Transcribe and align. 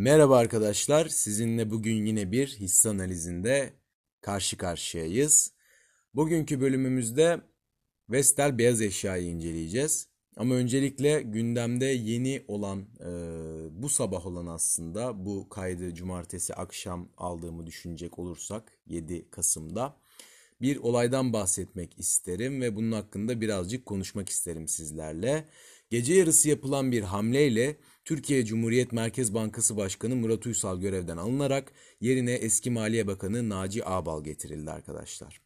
Merhaba 0.00 0.36
arkadaşlar. 0.38 1.08
Sizinle 1.08 1.70
bugün 1.70 2.06
yine 2.06 2.32
bir 2.32 2.46
hisse 2.46 2.88
analizinde 2.88 3.72
karşı 4.20 4.56
karşıyayız. 4.56 5.52
Bugünkü 6.14 6.60
bölümümüzde 6.60 7.40
Vestel 8.10 8.58
beyaz 8.58 8.80
eşyayı 8.82 9.26
inceleyeceğiz. 9.26 10.08
Ama 10.36 10.54
öncelikle 10.54 11.22
gündemde 11.22 11.84
yeni 11.84 12.44
olan 12.48 12.80
e, 13.00 13.10
bu 13.82 13.88
sabah 13.88 14.26
olan 14.26 14.46
aslında 14.46 15.24
bu 15.24 15.48
kaydı 15.48 15.94
cumartesi 15.94 16.54
akşam 16.54 17.08
aldığımı 17.16 17.66
düşünecek 17.66 18.18
olursak 18.18 18.78
7 18.86 19.30
Kasım'da 19.30 19.96
bir 20.60 20.76
olaydan 20.76 21.32
bahsetmek 21.32 21.98
isterim 21.98 22.60
ve 22.60 22.76
bunun 22.76 22.92
hakkında 22.92 23.40
birazcık 23.40 23.86
konuşmak 23.86 24.28
isterim 24.28 24.68
sizlerle. 24.68 25.48
Gece 25.90 26.14
yarısı 26.14 26.48
yapılan 26.48 26.92
bir 26.92 27.02
hamleyle 27.02 27.76
Türkiye 28.04 28.44
Cumhuriyet 28.44 28.92
Merkez 28.92 29.34
Bankası 29.34 29.76
Başkanı 29.76 30.16
Murat 30.16 30.46
Uysal 30.46 30.80
görevden 30.80 31.16
alınarak 31.16 31.72
yerine 32.00 32.32
eski 32.32 32.70
Maliye 32.70 33.06
Bakanı 33.06 33.48
Naci 33.48 33.84
Ağbal 33.84 34.24
getirildi 34.24 34.70
arkadaşlar. 34.70 35.40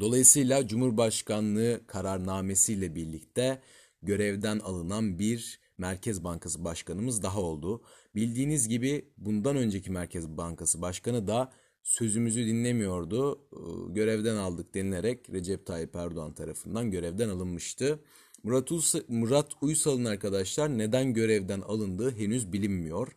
Dolayısıyla 0.00 0.66
Cumhurbaşkanlığı 0.66 1.80
kararnamesiyle 1.86 2.94
birlikte 2.94 3.60
görevden 4.02 4.58
alınan 4.58 5.18
bir 5.18 5.60
Merkez 5.78 6.24
Bankası 6.24 6.64
Başkanımız 6.64 7.22
daha 7.22 7.40
oldu. 7.40 7.82
Bildiğiniz 8.14 8.68
gibi 8.68 9.12
bundan 9.16 9.56
önceki 9.56 9.90
Merkez 9.90 10.28
Bankası 10.28 10.82
Başkanı 10.82 11.26
da 11.26 11.52
sözümüzü 11.82 12.46
dinlemiyordu. 12.46 13.48
Görevden 13.94 14.36
aldık 14.36 14.74
denilerek 14.74 15.30
Recep 15.30 15.66
Tayyip 15.66 15.96
Erdoğan 15.96 16.34
tarafından 16.34 16.90
görevden 16.90 17.28
alınmıştı. 17.28 18.00
Murat, 18.46 18.72
Uysa, 18.72 18.98
Murat 19.08 19.52
Uysal'ın 19.60 20.04
arkadaşlar 20.04 20.78
neden 20.78 21.14
görevden 21.14 21.60
alındığı 21.60 22.10
henüz 22.10 22.52
bilinmiyor. 22.52 23.08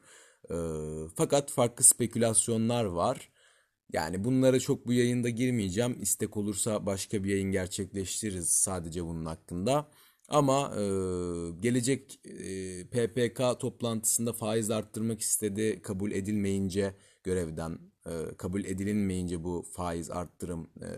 E, 0.52 0.56
fakat 1.16 1.52
farklı 1.52 1.84
spekülasyonlar 1.84 2.86
var. 2.86 3.30
Yani 3.94 4.24
bunlara 4.24 4.60
çok 4.60 4.88
bu 4.88 4.94
yayında 4.94 5.30
girmeyeceğim. 5.30 5.98
İstek 6.02 6.38
olursa 6.38 6.86
başka 6.86 7.24
bir 7.24 7.30
yayın 7.30 7.52
gerçekleştiririz 7.52 8.50
sadece 8.50 9.06
bunun 9.06 9.26
hakkında. 9.26 9.92
Ama 10.28 10.74
e, 10.76 10.82
gelecek 11.60 12.20
e, 12.26 12.84
PPK 12.88 13.60
toplantısında 13.60 14.34
faiz 14.34 14.72
arttırmak 14.72 15.22
istedi. 15.22 15.82
Kabul 15.82 16.12
edilmeyince 16.12 16.96
görevden 17.24 17.80
e, 18.06 18.36
kabul 18.38 18.64
edilinmeyince 18.66 19.44
bu 19.44 19.66
faiz 19.74 20.12
arttırım 20.12 20.70
e, 20.82 20.90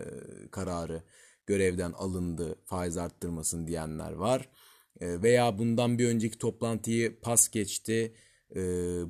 kararı 0.50 1.02
görevden 1.46 1.92
alındı 1.92 2.56
faiz 2.64 2.96
arttırmasın 2.96 3.66
diyenler 3.66 4.12
var. 4.12 4.48
E, 5.00 5.22
veya 5.22 5.58
bundan 5.58 5.98
bir 5.98 6.08
önceki 6.08 6.38
toplantıyı 6.38 7.20
pas 7.20 7.48
geçti. 7.50 8.14
E, 8.56 8.60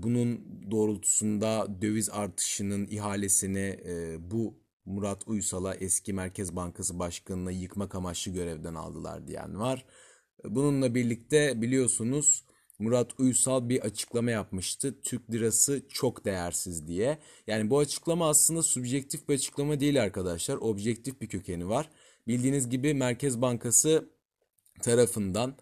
bunun 0.03 0.41
doğrultusunda 0.71 1.67
döviz 1.83 2.11
artışının 2.11 2.87
ihalesini 2.87 3.81
e, 3.87 4.17
bu 4.31 4.63
Murat 4.85 5.29
Uysal'a 5.29 5.75
eski 5.75 6.13
Merkez 6.13 6.57
Bankası 6.57 6.99
Başkanı'na 6.99 7.51
yıkmak 7.51 7.95
amaçlı 7.95 8.33
görevden 8.33 8.75
aldılar 8.75 9.27
diyen 9.27 9.59
var. 9.59 9.85
Bununla 10.45 10.95
birlikte 10.95 11.63
biliyorsunuz 11.63 12.45
Murat 12.79 13.21
Uysal 13.21 13.69
bir 13.69 13.81
açıklama 13.81 14.31
yapmıştı. 14.31 15.01
Türk 15.03 15.31
lirası 15.31 15.83
çok 15.89 16.25
değersiz 16.25 16.87
diye. 16.89 17.19
Yani 17.47 17.71
bu 17.71 17.79
açıklama 17.79 18.29
aslında 18.29 18.63
subjektif 18.63 19.29
bir 19.29 19.35
açıklama 19.35 19.81
değil 19.81 20.03
arkadaşlar. 20.03 20.57
Objektif 20.57 21.21
bir 21.21 21.29
kökeni 21.29 21.69
var. 21.69 21.91
Bildiğiniz 22.27 22.69
gibi 22.69 22.95
Merkez 22.95 23.43
Bankası 23.43 24.09
tarafından 24.83 25.57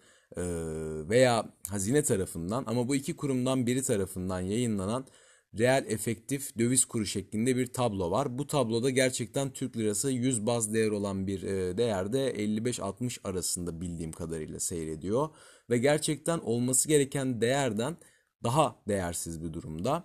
veya 1.09 1.55
hazine 1.69 2.03
tarafından 2.03 2.65
ama 2.67 2.89
bu 2.89 2.97
iki 2.97 3.17
kurumdan 3.17 3.67
biri 3.67 3.83
tarafından 3.83 4.41
yayınlanan 4.41 5.07
reel 5.59 5.85
efektif 5.89 6.59
döviz 6.59 6.85
kuru 6.85 7.07
şeklinde 7.07 7.57
bir 7.57 7.73
tablo 7.73 8.11
var. 8.11 8.39
Bu 8.39 8.47
tabloda 8.47 8.91
gerçekten 8.91 9.53
Türk 9.53 9.77
lirası 9.77 10.11
100 10.11 10.47
baz 10.47 10.75
değer 10.75 10.91
olan 10.91 11.27
bir 11.27 11.43
değerde 11.79 12.35
55-60 12.35 13.19
arasında 13.25 13.81
bildiğim 13.81 14.13
kadarıyla 14.13 14.61
seyrediyor. 14.61 15.29
Ve 15.71 15.79
gerçekten 15.79 16.39
olması 16.39 16.89
gereken 16.89 17.41
değerden 17.41 17.97
daha 18.43 18.83
değersiz 18.89 19.43
bir 19.43 19.53
durumda. 19.53 20.05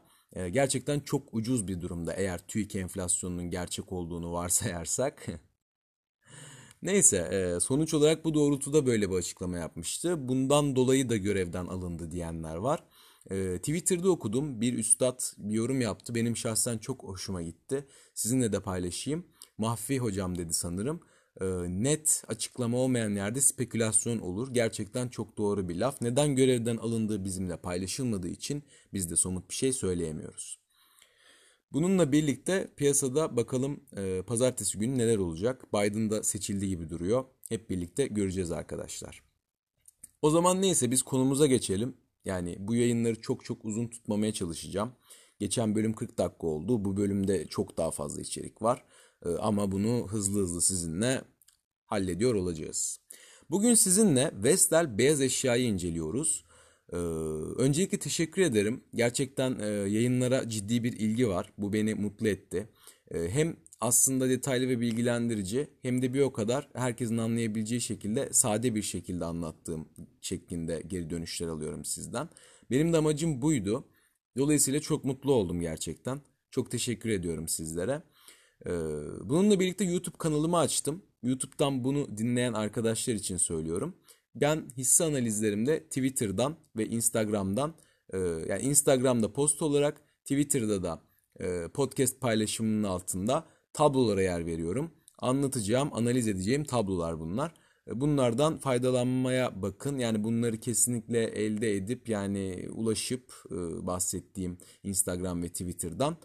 Gerçekten 0.51 0.99
çok 0.99 1.33
ucuz 1.33 1.67
bir 1.67 1.81
durumda 1.81 2.13
eğer 2.13 2.47
TÜİK 2.47 2.75
enflasyonunun 2.75 3.49
gerçek 3.49 3.91
olduğunu 3.91 4.31
varsayarsak. 4.31 5.27
Neyse 6.85 7.17
e, 7.17 7.59
sonuç 7.59 7.93
olarak 7.93 8.25
bu 8.25 8.33
doğrultuda 8.33 8.85
böyle 8.85 9.09
bir 9.09 9.15
açıklama 9.15 9.57
yapmıştı. 9.57 10.27
Bundan 10.27 10.75
dolayı 10.75 11.09
da 11.09 11.17
görevden 11.17 11.65
alındı 11.65 12.11
diyenler 12.11 12.55
var. 12.55 12.83
E, 13.31 13.57
Twitter'da 13.57 14.09
okudum 14.09 14.61
bir 14.61 14.73
üstad 14.73 15.19
bir 15.37 15.53
yorum 15.53 15.81
yaptı. 15.81 16.15
Benim 16.15 16.37
şahsen 16.37 16.77
çok 16.77 17.03
hoşuma 17.03 17.41
gitti. 17.41 17.87
Sizinle 18.13 18.51
de 18.51 18.59
paylaşayım. 18.59 19.25
Mahfi 19.57 19.99
hocam 19.99 20.37
dedi 20.37 20.53
sanırım. 20.53 20.99
E, 21.41 21.45
net 21.67 22.23
açıklama 22.27 22.77
olmayan 22.77 23.15
yerde 23.15 23.41
spekülasyon 23.41 24.19
olur. 24.19 24.53
Gerçekten 24.53 25.07
çok 25.07 25.37
doğru 25.37 25.69
bir 25.69 25.75
laf. 25.75 26.01
Neden 26.01 26.35
görevden 26.35 26.77
alındığı 26.77 27.23
bizimle 27.23 27.57
paylaşılmadığı 27.57 28.29
için 28.29 28.63
biz 28.93 29.11
de 29.11 29.15
somut 29.15 29.49
bir 29.49 29.55
şey 29.55 29.73
söyleyemiyoruz. 29.73 30.64
Bununla 31.75 32.11
birlikte 32.11 32.67
piyasada 32.75 33.37
bakalım 33.37 33.79
e, 33.97 34.21
pazartesi 34.21 34.77
günü 34.77 34.97
neler 34.97 35.17
olacak. 35.17 35.73
Biden 35.73 36.09
da 36.09 36.23
seçildi 36.23 36.67
gibi 36.67 36.89
duruyor. 36.89 37.25
Hep 37.49 37.69
birlikte 37.69 38.07
göreceğiz 38.07 38.51
arkadaşlar. 38.51 39.23
O 40.21 40.29
zaman 40.29 40.61
neyse 40.61 40.91
biz 40.91 41.03
konumuza 41.03 41.47
geçelim. 41.47 41.97
Yani 42.25 42.55
bu 42.59 42.75
yayınları 42.75 43.21
çok 43.21 43.45
çok 43.45 43.65
uzun 43.65 43.87
tutmamaya 43.87 44.33
çalışacağım. 44.33 44.91
Geçen 45.39 45.75
bölüm 45.75 45.93
40 45.93 46.17
dakika 46.17 46.47
oldu. 46.47 46.85
Bu 46.85 46.97
bölümde 46.97 47.47
çok 47.47 47.77
daha 47.77 47.91
fazla 47.91 48.21
içerik 48.21 48.61
var. 48.61 48.83
E, 49.25 49.29
ama 49.29 49.71
bunu 49.71 50.07
hızlı 50.07 50.41
hızlı 50.41 50.61
sizinle 50.61 51.21
hallediyor 51.85 52.35
olacağız. 52.35 52.99
Bugün 53.49 53.73
sizinle 53.73 54.31
Vestel 54.43 54.97
beyaz 54.97 55.21
eşyayı 55.21 55.65
inceliyoruz. 55.65 56.45
Ee, 56.93 56.95
öncelikle 57.57 57.99
teşekkür 57.99 58.41
ederim. 58.41 58.83
Gerçekten 58.93 59.59
e, 59.59 59.65
yayınlara 59.67 60.49
ciddi 60.49 60.83
bir 60.83 60.93
ilgi 60.93 61.29
var. 61.29 61.53
Bu 61.57 61.73
beni 61.73 61.93
mutlu 61.93 62.27
etti. 62.27 62.69
E, 63.11 63.29
hem 63.29 63.57
aslında 63.81 64.29
detaylı 64.29 64.69
ve 64.69 64.79
bilgilendirici 64.79 65.67
hem 65.81 66.01
de 66.01 66.13
bir 66.13 66.21
o 66.21 66.33
kadar 66.33 66.69
herkesin 66.73 67.17
anlayabileceği 67.17 67.81
şekilde 67.81 68.33
sade 68.33 68.75
bir 68.75 68.81
şekilde 68.81 69.25
anlattığım 69.25 69.89
şeklinde 70.21 70.83
geri 70.87 71.09
dönüşler 71.09 71.47
alıyorum 71.47 71.85
sizden. 71.85 72.29
Benim 72.71 72.93
de 72.93 72.97
amacım 72.97 73.41
buydu. 73.41 73.87
Dolayısıyla 74.37 74.79
çok 74.79 75.05
mutlu 75.05 75.33
oldum 75.33 75.61
gerçekten. 75.61 76.21
Çok 76.51 76.71
teşekkür 76.71 77.09
ediyorum 77.09 77.47
sizlere. 77.47 78.01
Ee, 78.65 78.71
bununla 79.23 79.59
birlikte 79.59 79.83
YouTube 79.85 80.17
kanalımı 80.17 80.57
açtım. 80.57 81.03
YouTube'dan 81.23 81.83
bunu 81.83 82.17
dinleyen 82.17 82.53
arkadaşlar 82.53 83.13
için 83.13 83.37
söylüyorum. 83.37 83.95
Ben 84.35 84.63
hisse 84.77 85.03
analizlerimde 85.03 85.83
Twitter'dan 85.83 86.55
ve 86.77 86.85
Instagram'dan 86.85 87.73
e, 88.13 88.17
yani 88.17 88.61
Instagram'da 88.61 89.33
post 89.33 89.61
olarak 89.61 90.01
Twitter'da 90.21 90.83
da 90.83 91.01
e, 91.39 91.67
podcast 91.67 92.21
paylaşımının 92.21 92.83
altında 92.83 93.45
tablolara 93.73 94.21
yer 94.21 94.45
veriyorum. 94.45 94.91
Anlatacağım, 95.19 95.89
analiz 95.93 96.27
edeceğim 96.27 96.63
tablolar 96.63 97.19
bunlar. 97.19 97.53
E, 97.87 98.01
bunlardan 98.01 98.57
faydalanmaya 98.57 99.61
bakın. 99.61 99.97
Yani 99.97 100.23
bunları 100.23 100.57
kesinlikle 100.57 101.23
elde 101.23 101.75
edip 101.75 102.09
yani 102.09 102.69
ulaşıp 102.71 103.33
bahsettiğim 103.81 104.57
Instagram 104.83 105.43
ve 105.43 105.49
Twitter'dan 105.49 106.17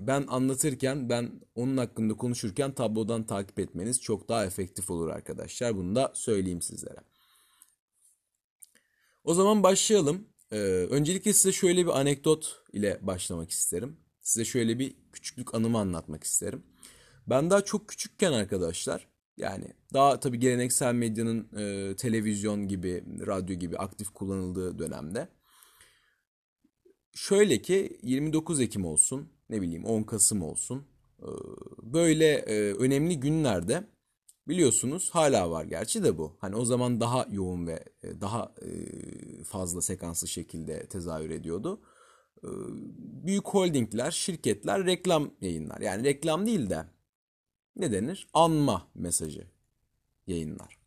ben 0.00 0.24
anlatırken 0.28 1.08
ben 1.08 1.30
onun 1.54 1.76
hakkında 1.76 2.14
konuşurken 2.14 2.72
tablodan 2.72 3.26
takip 3.26 3.58
etmeniz 3.58 4.00
çok 4.00 4.28
daha 4.28 4.44
efektif 4.44 4.90
olur 4.90 5.08
arkadaşlar. 5.08 5.76
Bunu 5.76 5.94
da 5.94 6.12
söyleyeyim 6.14 6.62
sizlere. 6.62 7.11
O 9.24 9.34
zaman 9.34 9.62
başlayalım. 9.62 10.28
Ee, 10.52 10.56
öncelikle 10.90 11.32
size 11.32 11.52
şöyle 11.52 11.86
bir 11.86 12.00
anekdot 12.00 12.62
ile 12.72 12.98
başlamak 13.02 13.50
isterim. 13.50 13.96
Size 14.22 14.44
şöyle 14.44 14.78
bir 14.78 14.96
küçüklük 15.12 15.54
anımı 15.54 15.78
anlatmak 15.78 16.24
isterim. 16.24 16.62
Ben 17.26 17.50
daha 17.50 17.64
çok 17.64 17.88
küçükken 17.88 18.32
arkadaşlar 18.32 19.08
yani 19.36 19.64
daha 19.92 20.20
tabii 20.20 20.38
geleneksel 20.38 20.94
medyanın 20.94 21.48
e, 21.58 21.96
televizyon 21.96 22.68
gibi, 22.68 23.04
radyo 23.26 23.56
gibi 23.56 23.78
aktif 23.78 24.10
kullanıldığı 24.10 24.78
dönemde 24.78 25.28
şöyle 27.14 27.62
ki 27.62 27.98
29 28.02 28.60
Ekim 28.60 28.84
olsun, 28.84 29.32
ne 29.50 29.62
bileyim 29.62 29.84
10 29.84 30.02
Kasım 30.02 30.42
olsun 30.42 30.86
e, 31.22 31.28
böyle 31.82 32.34
e, 32.34 32.72
önemli 32.72 33.20
günlerde 33.20 33.84
Biliyorsunuz 34.52 35.10
hala 35.10 35.50
var 35.50 35.64
gerçi 35.64 36.04
de 36.04 36.18
bu. 36.18 36.36
Hani 36.40 36.56
o 36.56 36.64
zaman 36.64 37.00
daha 37.00 37.26
yoğun 37.30 37.66
ve 37.66 37.84
e, 38.02 38.20
daha 38.20 38.54
e, 38.62 38.68
fazla 39.44 39.82
sekanslı 39.82 40.28
şekilde 40.28 40.86
tezahür 40.86 41.30
ediyordu. 41.30 41.80
E, 42.44 42.48
büyük 43.26 43.48
holdingler, 43.48 44.10
şirketler 44.10 44.86
reklam 44.86 45.30
yayınlar. 45.40 45.80
Yani 45.80 46.04
reklam 46.04 46.46
değil 46.46 46.70
de 46.70 46.84
ne 47.76 47.92
denir? 47.92 48.28
Anma 48.34 48.88
mesajı 48.94 49.46
yayınlar. 50.26 50.78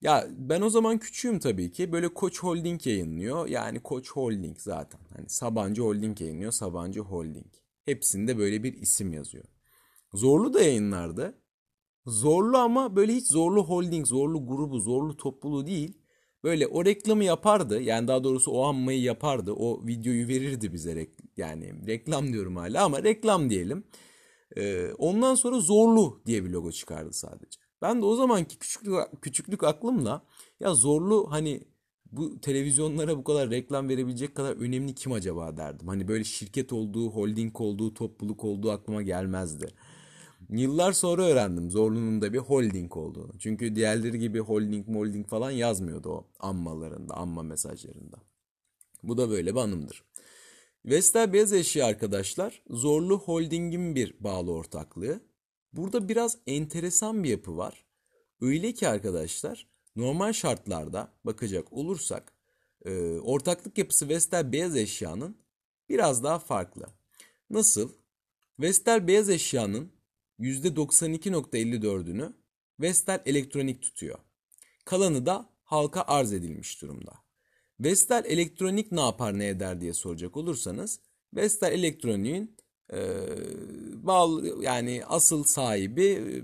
Ya 0.00 0.26
ben 0.30 0.60
o 0.60 0.70
zaman 0.70 0.98
küçüğüm 0.98 1.38
tabii 1.38 1.72
ki. 1.72 1.92
Böyle 1.92 2.14
Koç 2.14 2.38
Holding 2.38 2.86
yayınlıyor. 2.86 3.46
Yani 3.46 3.80
Koç 3.80 4.10
Holding 4.10 4.58
zaten. 4.58 5.00
Hani 5.16 5.28
Sabancı 5.28 5.82
Holding 5.82 6.20
yayınlıyor. 6.20 6.52
Sabancı 6.52 7.00
Holding. 7.00 7.52
Hepsinde 7.84 8.38
böyle 8.38 8.62
bir 8.62 8.72
isim 8.72 9.12
yazıyor. 9.12 9.44
Zorlu 10.14 10.54
da 10.54 10.62
yayınlardı. 10.62 11.39
Zorlu 12.06 12.56
ama 12.56 12.96
böyle 12.96 13.14
hiç 13.14 13.28
Zorlu 13.28 13.64
Holding, 13.64 14.06
Zorlu 14.06 14.46
grubu, 14.46 14.80
Zorlu 14.80 15.16
topluluğu 15.16 15.66
değil. 15.66 15.98
Böyle 16.44 16.66
o 16.66 16.84
reklamı 16.84 17.24
yapardı. 17.24 17.82
Yani 17.82 18.08
daha 18.08 18.24
doğrusu 18.24 18.50
o 18.50 18.64
anmayı 18.64 19.02
yapardı. 19.02 19.52
O 19.52 19.86
videoyu 19.86 20.28
verirdi 20.28 20.72
bize. 20.72 21.08
Yani 21.36 21.86
reklam 21.86 22.32
diyorum 22.32 22.56
hala 22.56 22.84
ama 22.84 23.02
reklam 23.02 23.50
diyelim. 23.50 23.84
Ee, 24.56 24.92
ondan 24.98 25.34
sonra 25.34 25.60
Zorlu 25.60 26.22
diye 26.26 26.44
bir 26.44 26.50
logo 26.50 26.72
çıkardı 26.72 27.12
sadece. 27.12 27.60
Ben 27.82 28.00
de 28.00 28.04
o 28.04 28.16
zamanki 28.16 28.58
küçüklük, 28.58 28.94
küçüklük 29.22 29.64
aklımla 29.64 30.24
ya 30.60 30.74
Zorlu 30.74 31.26
hani 31.30 31.60
bu 32.12 32.40
televizyonlara 32.40 33.18
bu 33.18 33.24
kadar 33.24 33.50
reklam 33.50 33.88
verebilecek 33.88 34.34
kadar 34.34 34.56
önemli 34.56 34.94
kim 34.94 35.12
acaba 35.12 35.56
derdim. 35.56 35.88
Hani 35.88 36.08
böyle 36.08 36.24
şirket 36.24 36.72
olduğu, 36.72 37.10
holding 37.10 37.60
olduğu, 37.60 37.94
topluluk 37.94 38.44
olduğu 38.44 38.70
aklıma 38.70 39.02
gelmezdi. 39.02 39.74
Yıllar 40.52 40.92
sonra 40.92 41.22
öğrendim 41.22 41.70
Zorlu'nun 41.70 42.22
da 42.22 42.32
bir 42.32 42.38
holding 42.38 42.96
olduğunu. 42.96 43.38
Çünkü 43.38 43.74
diğerleri 43.74 44.18
gibi 44.18 44.38
holding 44.38 44.88
molding 44.88 45.28
falan 45.28 45.50
yazmıyordu 45.50 46.08
o 46.08 46.26
anmalarında, 46.40 47.14
anma 47.14 47.42
mesajlarında. 47.42 48.16
Bu 49.02 49.18
da 49.18 49.30
böyle 49.30 49.54
bir 49.54 49.60
anımdır. 49.60 50.04
Vestel 50.84 51.32
Beyaz 51.32 51.52
Eşya 51.52 51.86
arkadaşlar 51.86 52.62
Zorlu 52.70 53.18
Holding'in 53.18 53.94
bir 53.94 54.14
bağlı 54.20 54.52
ortaklığı. 54.52 55.20
Burada 55.72 56.08
biraz 56.08 56.38
enteresan 56.46 57.24
bir 57.24 57.28
yapı 57.28 57.56
var. 57.56 57.84
Öyle 58.40 58.72
ki 58.72 58.88
arkadaşlar 58.88 59.66
normal 59.96 60.32
şartlarda 60.32 61.12
bakacak 61.24 61.72
olursak 61.72 62.32
e, 62.84 63.18
ortaklık 63.18 63.78
yapısı 63.78 64.08
Vestel 64.08 64.52
Beyaz 64.52 64.76
Eşya'nın 64.76 65.36
biraz 65.88 66.24
daha 66.24 66.38
farklı. 66.38 66.86
Nasıl? 67.50 67.92
Vestel 68.60 69.06
Beyaz 69.08 69.30
Eşya'nın 69.30 69.99
%92.54'ünü 70.40 72.32
Vestel 72.80 73.22
Elektronik 73.26 73.82
tutuyor. 73.82 74.18
Kalanı 74.84 75.26
da 75.26 75.48
halka 75.64 76.04
arz 76.06 76.32
edilmiş 76.32 76.82
durumda. 76.82 77.12
Vestel 77.80 78.24
Elektronik 78.24 78.92
ne 78.92 79.00
yapar 79.00 79.38
ne 79.38 79.48
eder 79.48 79.80
diye 79.80 79.92
soracak 79.92 80.36
olursanız 80.36 81.00
Vestel 81.34 81.72
Elektronik'in 81.72 82.56
e, 82.92 82.98
bağlı 84.02 84.64
yani 84.64 85.02
asıl 85.06 85.44
sahibi 85.44 86.04
e, 86.04 86.42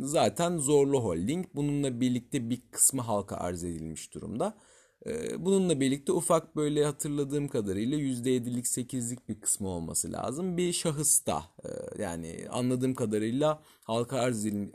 zaten 0.00 0.58
Zorlu 0.58 1.04
Holding. 1.04 1.46
Bununla 1.54 2.00
birlikte 2.00 2.50
bir 2.50 2.62
kısmı 2.70 3.02
halka 3.02 3.36
arz 3.36 3.64
edilmiş 3.64 4.14
durumda. 4.14 4.56
E, 5.06 5.44
bununla 5.44 5.80
birlikte 5.80 6.12
ufak 6.12 6.56
böyle 6.56 6.84
hatırladığım 6.84 7.48
kadarıyla 7.48 7.98
%7'lik 7.98 8.66
8'lik 8.66 9.28
bir 9.28 9.40
kısmı 9.40 9.68
olması 9.68 10.12
lazım. 10.12 10.56
Bir 10.56 10.72
şahıs 10.72 11.26
da 11.26 11.42
e, 11.64 11.68
yani 12.02 12.46
anladığım 12.50 12.94
kadarıyla 12.94 13.62
halka 13.84 14.18
arz, 14.18 14.46
edilmiş, 14.46 14.72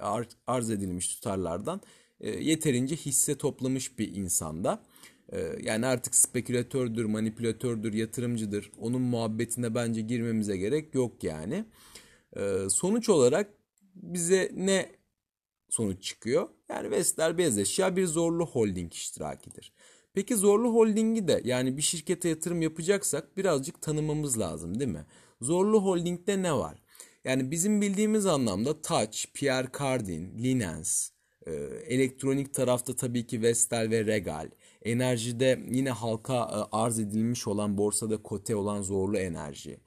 arz 0.47 0.69
edilmiş 0.69 1.15
tutarlardan 1.15 1.81
yeterince 2.19 2.95
hisse 2.95 3.37
toplamış 3.37 3.99
bir 3.99 4.15
insanda. 4.15 4.83
Yani 5.61 5.85
artık 5.85 6.15
spekülatördür, 6.15 7.05
manipülatördür, 7.05 7.93
yatırımcıdır. 7.93 8.71
Onun 8.79 9.01
muhabbetine 9.01 9.75
bence 9.75 10.01
girmemize 10.01 10.57
gerek 10.57 10.95
yok 10.95 11.23
yani. 11.23 11.65
Sonuç 12.69 13.09
olarak 13.09 13.53
bize 13.95 14.51
ne 14.55 14.91
sonuç 15.69 16.03
çıkıyor? 16.03 16.49
Yani 16.69 16.91
Vestel 16.91 17.37
Beyaz 17.37 17.57
Eşya 17.57 17.95
bir 17.95 18.05
zorlu 18.05 18.45
holding 18.45 18.93
iştirakidir. 18.93 19.73
Peki 20.15 20.35
zorlu 20.35 20.73
holdingi 20.73 21.27
de 21.27 21.41
yani 21.43 21.77
bir 21.77 21.81
şirkete 21.81 22.29
yatırım 22.29 22.61
yapacaksak 22.61 23.37
birazcık 23.37 23.81
tanımamız 23.81 24.39
lazım 24.39 24.79
değil 24.79 24.91
mi? 24.91 25.05
Zorlu 25.41 25.83
holdingde 25.83 26.43
ne 26.43 26.53
var? 26.53 26.77
Yani 27.23 27.51
bizim 27.51 27.81
bildiğimiz 27.81 28.25
anlamda 28.25 28.81
Touch, 28.81 29.25
Pierre 29.33 29.67
Cardin, 29.79 30.43
Linens, 30.43 31.09
e, 31.45 31.51
elektronik 31.87 32.53
tarafta 32.53 32.95
tabii 32.95 33.27
ki 33.27 33.41
Vestel 33.41 33.89
ve 33.89 34.05
Regal, 34.05 34.49
enerjide 34.81 35.59
yine 35.71 35.91
halka 35.91 36.35
e, 36.35 36.75
arz 36.75 36.99
edilmiş 36.99 37.47
olan 37.47 37.77
borsada 37.77 38.23
kote 38.23 38.55
olan 38.55 38.81
Zorlu 38.81 39.17
Enerji. 39.17 39.77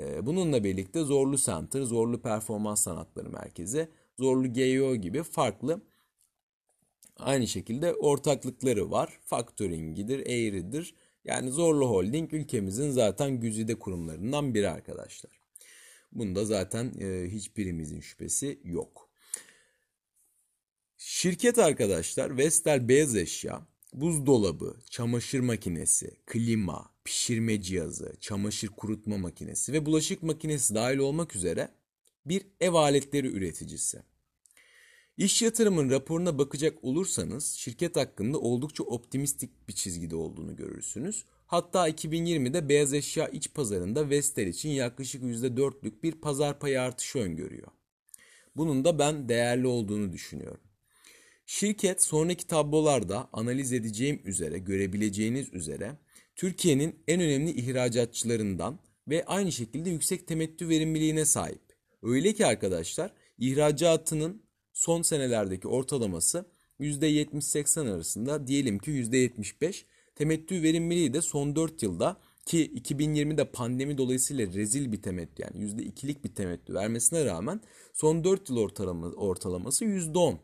E, 0.00 0.26
bununla 0.26 0.64
birlikte 0.64 1.02
Zorlu 1.02 1.36
Center, 1.36 1.82
Zorlu 1.82 2.22
Performans 2.22 2.82
Sanatları 2.82 3.30
Merkezi, 3.30 3.88
Zorlu 4.18 4.52
GEO 4.52 4.96
gibi 4.96 5.22
farklı 5.22 5.80
Aynı 7.16 7.46
şekilde 7.46 7.94
ortaklıkları 7.94 8.90
var. 8.90 9.18
Factoring'idir, 9.24 10.26
Air'idir. 10.26 10.94
Yani 11.24 11.50
Zorlu 11.50 11.88
Holding 11.88 12.34
ülkemizin 12.34 12.90
zaten 12.90 13.40
güzide 13.40 13.78
kurumlarından 13.78 14.54
biri 14.54 14.68
arkadaşlar. 14.68 15.40
Bunda 16.12 16.44
zaten 16.44 16.94
e, 17.00 17.30
hiçbirimizin 17.30 18.00
şüphesi 18.00 18.60
yok. 18.64 19.08
Şirket 20.96 21.58
arkadaşlar 21.58 22.36
Vestel 22.36 22.88
Beyaz 22.88 23.16
Eşya, 23.16 23.66
buzdolabı, 23.92 24.76
çamaşır 24.90 25.40
makinesi, 25.40 26.16
klima, 26.26 26.90
pişirme 27.04 27.62
cihazı, 27.62 28.16
çamaşır 28.20 28.68
kurutma 28.68 29.18
makinesi 29.18 29.72
ve 29.72 29.86
bulaşık 29.86 30.22
makinesi 30.22 30.74
dahil 30.74 30.98
olmak 30.98 31.36
üzere 31.36 31.68
bir 32.26 32.46
ev 32.60 32.72
aletleri 32.72 33.26
üreticisi. 33.26 34.02
İş 35.16 35.42
yatırımın 35.42 35.90
raporuna 35.90 36.38
bakacak 36.38 36.84
olursanız 36.84 37.52
şirket 37.52 37.96
hakkında 37.96 38.38
oldukça 38.38 38.84
optimistik 38.84 39.68
bir 39.68 39.72
çizgide 39.72 40.16
olduğunu 40.16 40.56
görürsünüz. 40.56 41.24
Hatta 41.46 41.88
2020'de 41.88 42.68
beyaz 42.68 42.94
eşya 42.94 43.28
iç 43.28 43.54
pazarında 43.54 44.10
Vestel 44.10 44.46
için 44.46 44.68
yaklaşık 44.68 45.22
%4'lük 45.22 46.02
bir 46.02 46.12
pazar 46.12 46.58
payı 46.58 46.80
artışı 46.80 47.18
öngörüyor. 47.18 47.68
Bunun 48.56 48.84
da 48.84 48.98
ben 48.98 49.28
değerli 49.28 49.66
olduğunu 49.66 50.12
düşünüyorum. 50.12 50.60
Şirket 51.46 52.02
sonraki 52.02 52.46
tablolarda 52.46 53.28
analiz 53.32 53.72
edeceğim 53.72 54.22
üzere, 54.24 54.58
görebileceğiniz 54.58 55.52
üzere 55.52 55.98
Türkiye'nin 56.34 57.02
en 57.08 57.20
önemli 57.20 57.50
ihracatçılarından 57.50 58.78
ve 59.08 59.24
aynı 59.24 59.52
şekilde 59.52 59.90
yüksek 59.90 60.28
temettü 60.28 60.68
verimliliğine 60.68 61.24
sahip. 61.24 61.62
Öyle 62.02 62.32
ki 62.32 62.46
arkadaşlar 62.46 63.12
ihracatının 63.38 64.45
son 64.76 65.02
senelerdeki 65.02 65.68
ortalaması 65.68 66.44
%70-80 66.80 67.92
arasında 67.94 68.46
diyelim 68.46 68.78
ki 68.78 68.90
%75. 68.90 69.84
Temettü 70.14 70.62
verimliliği 70.62 71.14
de 71.14 71.22
son 71.22 71.56
4 71.56 71.82
yılda 71.82 72.16
ki 72.46 72.72
2020'de 72.74 73.44
pandemi 73.44 73.98
dolayısıyla 73.98 74.46
rezil 74.46 74.92
bir 74.92 75.02
temettü 75.02 75.42
yani 75.42 75.56
%2'lik 75.56 76.24
bir 76.24 76.34
temettü 76.34 76.74
vermesine 76.74 77.24
rağmen 77.24 77.60
son 77.92 78.24
4 78.24 78.50
yıl 78.50 78.56
ortalama, 78.56 79.06
ortalaması 79.06 79.84
%10. 79.84 80.36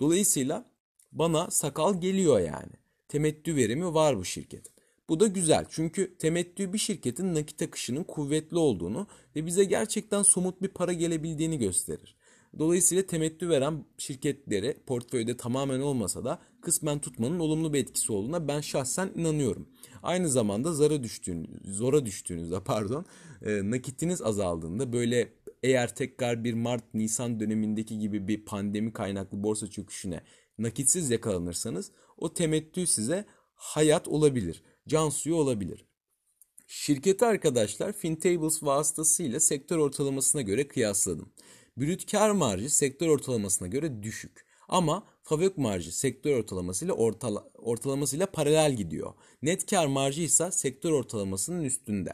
Dolayısıyla 0.00 0.70
bana 1.12 1.50
sakal 1.50 2.00
geliyor 2.00 2.40
yani. 2.40 2.72
Temettü 3.08 3.56
verimi 3.56 3.94
var 3.94 4.18
bu 4.18 4.24
şirketin. 4.24 4.72
Bu 5.08 5.20
da 5.20 5.26
güzel 5.26 5.66
çünkü 5.70 6.18
temettü 6.18 6.72
bir 6.72 6.78
şirketin 6.78 7.34
nakit 7.34 7.62
akışının 7.62 8.04
kuvvetli 8.04 8.58
olduğunu 8.58 9.06
ve 9.36 9.46
bize 9.46 9.64
gerçekten 9.64 10.22
somut 10.22 10.62
bir 10.62 10.68
para 10.68 10.92
gelebildiğini 10.92 11.58
gösterir. 11.58 12.17
Dolayısıyla 12.58 13.06
temettü 13.06 13.48
veren 13.48 13.84
şirketleri 13.98 14.76
portföyde 14.86 15.36
tamamen 15.36 15.80
olmasa 15.80 16.24
da 16.24 16.38
kısmen 16.60 16.98
tutmanın 16.98 17.38
olumlu 17.38 17.72
bir 17.72 17.78
etkisi 17.78 18.12
olduğuna 18.12 18.48
ben 18.48 18.60
şahsen 18.60 19.10
inanıyorum. 19.14 19.68
Aynı 20.02 20.28
zamanda 20.28 20.74
zara 20.74 21.02
düştüğünüz, 21.02 21.48
zora 21.64 22.06
düştüğünüzde 22.06 22.60
pardon 22.64 23.04
e, 23.42 23.70
nakitiniz 23.70 24.22
azaldığında 24.22 24.92
böyle 24.92 25.32
eğer 25.62 25.94
tekrar 25.94 26.44
bir 26.44 26.54
Mart-Nisan 26.54 27.40
dönemindeki 27.40 27.98
gibi 27.98 28.28
bir 28.28 28.44
pandemi 28.44 28.92
kaynaklı 28.92 29.42
borsa 29.42 29.70
çöküşüne 29.70 30.22
nakitsiz 30.58 31.10
yakalanırsanız 31.10 31.92
o 32.16 32.34
temettü 32.34 32.86
size 32.86 33.24
hayat 33.54 34.08
olabilir, 34.08 34.62
can 34.88 35.08
suyu 35.08 35.34
olabilir. 35.34 35.88
Şirketi 36.66 37.24
arkadaşlar 37.24 37.92
FinTables 37.92 38.62
vasıtasıyla 38.62 39.40
sektör 39.40 39.78
ortalamasına 39.78 40.42
göre 40.42 40.68
kıyasladım. 40.68 41.32
Brüt 41.80 42.10
kar 42.10 42.30
marjı 42.30 42.70
sektör 42.70 43.08
ortalamasına 43.08 43.68
göre 43.68 44.02
düşük. 44.02 44.46
Ama 44.68 45.06
fabrik 45.22 45.58
marjı 45.58 45.98
sektör 45.98 46.38
ortalamasıyla 46.38 46.94
ortala, 46.94 47.50
ortalamasıyla 47.54 48.26
paralel 48.26 48.76
gidiyor. 48.76 49.12
Net 49.42 49.66
kar 49.66 49.86
marjı 49.86 50.22
ise 50.22 50.50
sektör 50.50 50.92
ortalamasının 50.92 51.64
üstünde. 51.64 52.12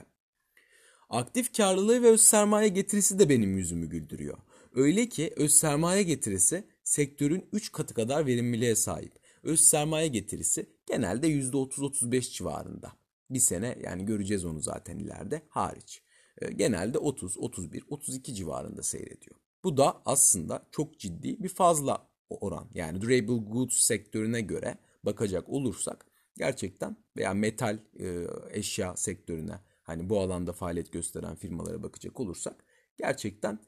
Aktif 1.08 1.56
karlılığı 1.56 2.02
ve 2.02 2.06
öz 2.08 2.20
sermaye 2.20 2.68
getirisi 2.68 3.18
de 3.18 3.28
benim 3.28 3.58
yüzümü 3.58 3.86
güldürüyor. 3.86 4.38
Öyle 4.74 5.08
ki 5.08 5.32
öz 5.36 5.54
sermaye 5.54 6.02
getirisi 6.02 6.64
sektörün 6.82 7.48
3 7.52 7.72
katı 7.72 7.94
kadar 7.94 8.26
verimliliğe 8.26 8.76
sahip. 8.76 9.12
Öz 9.42 9.60
sermaye 9.60 10.08
getirisi 10.08 10.66
genelde 10.86 11.28
%30-35 11.28 12.32
civarında. 12.32 12.92
Bir 13.30 13.40
sene 13.40 13.78
yani 13.82 14.04
göreceğiz 14.04 14.44
onu 14.44 14.60
zaten 14.60 14.98
ileride 14.98 15.42
hariç. 15.48 16.02
Ee, 16.38 16.52
genelde 16.52 16.98
30, 16.98 17.38
31, 17.38 17.84
32 17.88 18.34
civarında 18.34 18.82
seyrediyor. 18.82 19.43
Bu 19.64 19.76
da 19.76 20.02
aslında 20.04 20.66
çok 20.70 20.98
ciddi 20.98 21.42
bir 21.42 21.48
fazla 21.48 22.08
oran. 22.30 22.68
Yani 22.74 23.00
durable 23.00 23.50
goods 23.50 23.76
sektörüne 23.76 24.40
göre 24.40 24.78
bakacak 25.02 25.48
olursak 25.48 26.06
gerçekten 26.36 26.96
veya 27.16 27.34
metal 27.34 27.78
e, 28.00 28.26
eşya 28.50 28.96
sektörüne 28.96 29.60
hani 29.82 30.08
bu 30.08 30.20
alanda 30.20 30.52
faaliyet 30.52 30.92
gösteren 30.92 31.34
firmalara 31.36 31.82
bakacak 31.82 32.20
olursak 32.20 32.64
gerçekten 32.98 33.58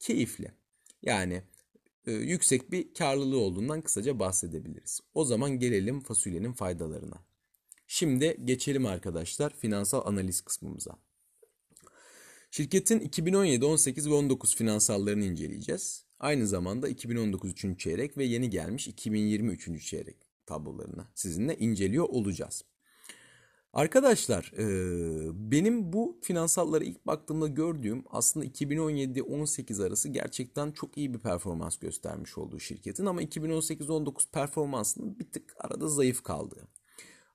keyifli. 0.00 0.52
Yani 1.02 1.42
e, 2.06 2.12
yüksek 2.12 2.72
bir 2.72 2.94
karlılığı 2.94 3.38
olduğundan 3.38 3.82
kısaca 3.82 4.18
bahsedebiliriz. 4.18 5.00
O 5.14 5.24
zaman 5.24 5.50
gelelim 5.50 6.00
fasulyenin 6.00 6.52
faydalarına. 6.52 7.24
Şimdi 7.86 8.36
geçelim 8.44 8.86
arkadaşlar 8.86 9.52
finansal 9.56 10.06
analiz 10.06 10.40
kısmımıza. 10.40 10.98
Şirketin 12.56 13.00
2017, 13.00 13.64
18 13.64 14.10
ve 14.10 14.14
19 14.14 14.56
finansallarını 14.56 15.24
inceleyeceğiz. 15.24 16.06
Aynı 16.20 16.46
zamanda 16.46 16.88
2019 16.88 17.50
3. 17.50 17.80
çeyrek 17.80 18.18
ve 18.18 18.24
yeni 18.24 18.50
gelmiş 18.50 18.88
2020 18.88 19.52
3. 19.52 19.86
çeyrek 19.86 20.16
tablolarını 20.46 21.06
sizinle 21.14 21.56
inceliyor 21.56 22.04
olacağız. 22.08 22.64
Arkadaşlar 23.72 24.52
benim 25.34 25.92
bu 25.92 26.20
finansallara 26.22 26.84
ilk 26.84 27.06
baktığımda 27.06 27.48
gördüğüm 27.48 28.04
aslında 28.10 28.46
2017-18 28.46 29.86
arası 29.86 30.08
gerçekten 30.08 30.72
çok 30.72 30.98
iyi 30.98 31.14
bir 31.14 31.18
performans 31.18 31.76
göstermiş 31.76 32.38
olduğu 32.38 32.60
şirketin 32.60 33.06
ama 33.06 33.22
2018-19 33.22 34.30
performansının 34.32 35.18
bir 35.18 35.30
tık 35.32 35.54
arada 35.58 35.88
zayıf 35.88 36.22
kaldığı. 36.22 36.68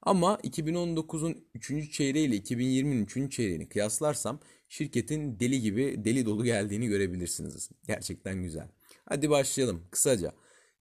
Ama 0.02 0.36
2019'un 0.36 1.38
3. 1.54 1.92
çeyreği 1.92 2.28
ile 2.28 2.38
2020'nin 2.38 3.06
3. 3.06 3.32
çeyreğini 3.32 3.70
kıyaslarsam 3.70 4.40
şirketin 4.70 5.40
deli 5.40 5.62
gibi 5.62 6.02
deli 6.06 6.26
dolu 6.26 6.44
geldiğini 6.44 6.88
görebilirsiniz. 6.88 7.70
Gerçekten 7.88 8.44
güzel. 8.44 8.68
Hadi 9.06 9.30
başlayalım 9.30 9.84
kısaca. 9.92 10.32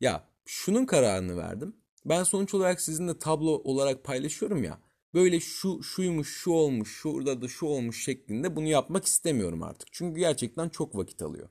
Ya 0.01 0.29
şunun 0.47 0.87
kararını 0.87 1.37
verdim. 1.37 1.77
Ben 2.07 2.23
sonuç 2.23 2.55
olarak 2.55 2.81
sizinle 2.81 3.19
tablo 3.19 3.51
olarak 3.51 4.05
paylaşıyorum 4.05 4.65
ya. 4.65 4.79
Böyle 5.15 5.41
şu 5.41 5.83
şuymuş, 5.83 6.29
şu 6.29 6.51
olmuş, 6.51 6.97
şurada 6.97 7.43
da 7.43 7.49
şu 7.49 7.67
olmuş 7.67 8.05
şeklinde 8.05 8.57
bunu 8.57 8.67
yapmak 8.67 9.05
istemiyorum 9.05 9.63
artık. 9.63 9.89
Çünkü 9.93 10.21
gerçekten 10.21 10.69
çok 10.69 10.97
vakit 10.97 11.23
alıyor. 11.23 11.49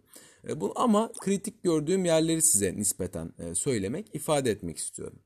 E, 0.48 0.62
bu 0.62 0.74
ama 0.76 1.12
kritik 1.20 1.64
gördüğüm 1.64 2.06
yerleri 2.06 2.42
size 2.42 2.76
nispeten 2.76 3.34
e, 3.40 3.56
söylemek, 3.56 4.16
ifade 4.16 4.52
etmek 4.52 4.78
istiyorum. 4.78 5.20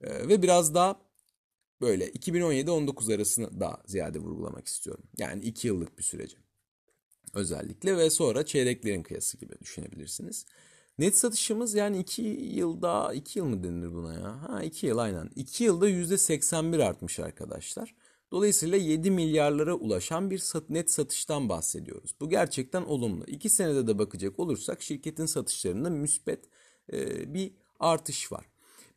E, 0.00 0.28
ve 0.28 0.42
biraz 0.42 0.74
daha 0.74 1.00
böyle 1.82 2.10
2017-19 2.10 3.14
arasını 3.14 3.60
daha 3.60 3.82
ziyade 3.86 4.18
vurgulamak 4.18 4.66
istiyorum. 4.66 5.04
Yani 5.18 5.44
2 5.44 5.66
yıllık 5.66 5.98
bir 5.98 6.02
süreci. 6.02 6.36
Özellikle 7.34 7.96
ve 7.96 8.10
sonra 8.10 8.46
çeyreklerin 8.46 9.02
kıyası 9.02 9.38
gibi 9.38 9.60
düşünebilirsiniz. 9.60 10.46
Net 10.98 11.16
satışımız 11.16 11.74
yani 11.74 11.98
2 11.98 12.22
yılda 12.22 13.14
2 13.14 13.38
yıl 13.38 13.46
mı 13.46 13.64
denir 13.64 13.92
buna 13.92 14.14
ya? 14.14 14.42
Ha 14.42 14.62
2 14.62 14.86
yıl 14.86 14.98
aynen. 14.98 15.30
2 15.36 15.64
yılda 15.64 15.90
%81 15.90 16.84
artmış 16.84 17.20
arkadaşlar. 17.20 17.94
Dolayısıyla 18.32 18.78
7 18.78 19.10
milyarlara 19.10 19.74
ulaşan 19.74 20.30
bir 20.30 20.42
net 20.68 20.90
satıştan 20.90 21.48
bahsediyoruz. 21.48 22.14
Bu 22.20 22.30
gerçekten 22.30 22.82
olumlu. 22.82 23.24
2 23.24 23.50
senede 23.50 23.86
de 23.86 23.98
bakacak 23.98 24.38
olursak 24.38 24.82
şirketin 24.82 25.26
satışlarında 25.26 25.90
müspet 25.90 26.44
bir 27.26 27.52
artış 27.80 28.32
var. 28.32 28.51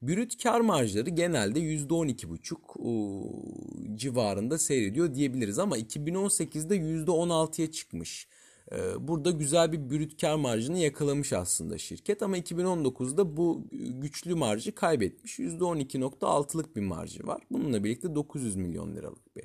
Brüt 0.07 0.43
kar 0.43 0.61
marjları 0.61 1.09
genelde 1.09 1.59
%12,5 1.59 3.95
civarında 3.95 4.57
seyrediyor 4.57 5.13
diyebiliriz 5.13 5.59
ama 5.59 5.77
2018'de 5.77 6.75
%16'ya 6.75 7.71
çıkmış. 7.71 8.27
Ee, 8.71 9.07
burada 9.07 9.31
güzel 9.31 9.71
bir 9.71 9.89
brüt 9.89 10.21
kar 10.21 10.35
marjını 10.35 10.77
yakalamış 10.77 11.33
aslında 11.33 11.77
şirket 11.77 12.23
ama 12.23 12.37
2019'da 12.37 13.37
bu 13.37 13.67
güçlü 13.71 14.35
marjı 14.35 14.75
kaybetmiş. 14.75 15.39
%12.6'lık 15.39 16.75
bir 16.75 16.81
marjı 16.81 17.27
var. 17.27 17.41
Bununla 17.51 17.83
birlikte 17.83 18.15
900 18.15 18.55
milyon 18.55 18.95
liralık 18.95 19.35
bir 19.35 19.43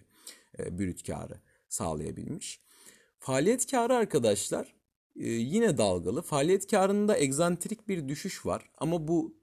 e, 0.58 0.78
brüt 0.78 1.06
karı 1.06 1.40
sağlayabilmiş. 1.68 2.60
Faaliyet 3.18 3.70
karı 3.70 3.94
arkadaşlar 3.94 4.74
e, 5.16 5.28
yine 5.28 5.78
dalgalı. 5.78 6.22
Faaliyet 6.22 6.70
karında 6.70 7.18
egzantrik 7.18 7.88
bir 7.88 8.08
düşüş 8.08 8.46
var 8.46 8.70
ama 8.78 9.08
bu 9.08 9.39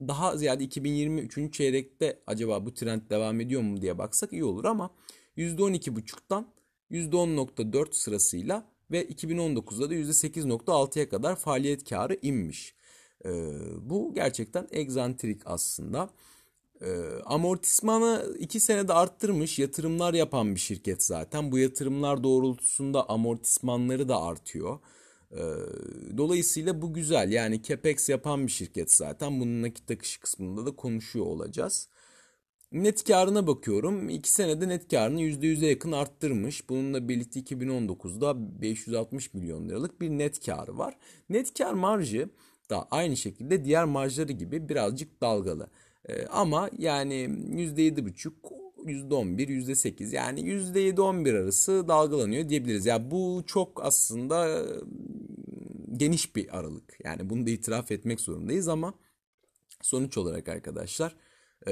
daha 0.00 0.36
ziyade 0.36 0.64
2023. 0.64 1.52
çeyrekte 1.52 2.22
acaba 2.26 2.66
bu 2.66 2.74
trend 2.74 3.10
devam 3.10 3.40
ediyor 3.40 3.62
mu 3.62 3.82
diye 3.82 3.98
baksak 3.98 4.32
iyi 4.32 4.44
olur 4.44 4.64
ama 4.64 4.90
%12,5'tan 5.36 6.44
%10.4 6.90 7.92
sırasıyla 7.92 8.66
ve 8.90 9.06
2019'da 9.06 9.90
da 9.90 9.94
%8.6'ya 9.94 11.08
kadar 11.08 11.36
faaliyet 11.36 11.88
karı 11.88 12.18
inmiş. 12.22 12.74
Ee, 13.24 13.30
bu 13.80 14.14
gerçekten 14.14 14.68
egzantrik 14.70 15.42
aslında. 15.44 16.10
Ee, 16.80 16.86
amortismanı 17.24 18.36
2 18.38 18.60
senede 18.60 18.92
arttırmış 18.92 19.58
yatırımlar 19.58 20.14
yapan 20.14 20.54
bir 20.54 20.60
şirket 20.60 21.02
zaten. 21.02 21.52
Bu 21.52 21.58
yatırımlar 21.58 22.24
doğrultusunda 22.24 23.08
amortismanları 23.08 24.08
da 24.08 24.22
artıyor. 24.22 24.78
Ee, 25.32 25.38
dolayısıyla 26.16 26.82
bu 26.82 26.94
güzel 26.94 27.32
yani 27.32 27.62
capex 27.62 28.08
yapan 28.08 28.46
bir 28.46 28.52
şirket 28.52 28.92
zaten. 28.92 29.40
Bunun 29.40 29.62
nakit 29.62 29.90
akışı 29.90 30.20
kısmında 30.20 30.66
da 30.66 30.76
konuşuyor 30.76 31.26
olacağız. 31.26 31.88
Net 32.72 33.04
karına 33.04 33.46
bakıyorum. 33.46 34.08
2 34.08 34.32
senede 34.32 34.68
net 34.68 34.88
karını 34.90 35.22
%100'e 35.22 35.68
yakın 35.68 35.92
arttırmış. 35.92 36.68
Bununla 36.68 37.08
birlikte 37.08 37.40
2019'da 37.40 38.62
560 38.62 39.34
milyon 39.34 39.68
liralık 39.68 40.00
bir 40.00 40.10
net 40.10 40.46
karı 40.46 40.78
var. 40.78 40.96
Net 41.28 41.58
kar 41.58 41.72
marjı 41.72 42.28
da 42.70 42.88
aynı 42.90 43.16
şekilde 43.16 43.64
diğer 43.64 43.84
marjları 43.84 44.32
gibi 44.32 44.68
birazcık 44.68 45.20
dalgalı. 45.20 45.70
Ee, 46.08 46.26
ama 46.26 46.70
yani 46.78 47.14
%7,5 47.14 48.32
%11, 48.86 49.48
%8 49.48 50.14
yani 50.14 50.40
%7-11 50.40 51.42
arası 51.42 51.88
dalgalanıyor 51.88 52.48
diyebiliriz. 52.48 52.86
Ya 52.86 52.94
yani 52.94 53.10
bu 53.10 53.42
çok 53.46 53.84
aslında 53.84 54.66
geniş 55.92 56.36
bir 56.36 56.58
aralık. 56.58 56.98
Yani 57.04 57.30
bunu 57.30 57.46
da 57.46 57.50
itiraf 57.50 57.90
etmek 57.90 58.20
zorundayız 58.20 58.68
ama 58.68 58.94
sonuç 59.82 60.18
olarak 60.18 60.48
arkadaşlar 60.48 61.16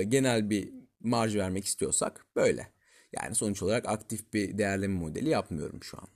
genel 0.09 0.51
bir 0.51 0.73
marj 1.01 1.37
vermek 1.37 1.65
istiyorsak 1.65 2.27
böyle. 2.37 2.73
Yani 3.13 3.35
sonuç 3.35 3.63
olarak 3.63 3.89
aktif 3.89 4.33
bir 4.33 4.59
değerleme 4.59 4.95
modeli 4.95 5.29
yapmıyorum 5.29 5.83
şu 5.83 5.99
an. 5.99 6.09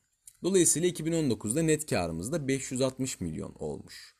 Dolayısıyla 0.42 0.88
2019'da 0.88 1.62
net 1.62 1.86
karımız 1.86 2.32
da 2.32 2.48
560 2.48 3.20
milyon 3.20 3.54
olmuş. 3.58 4.14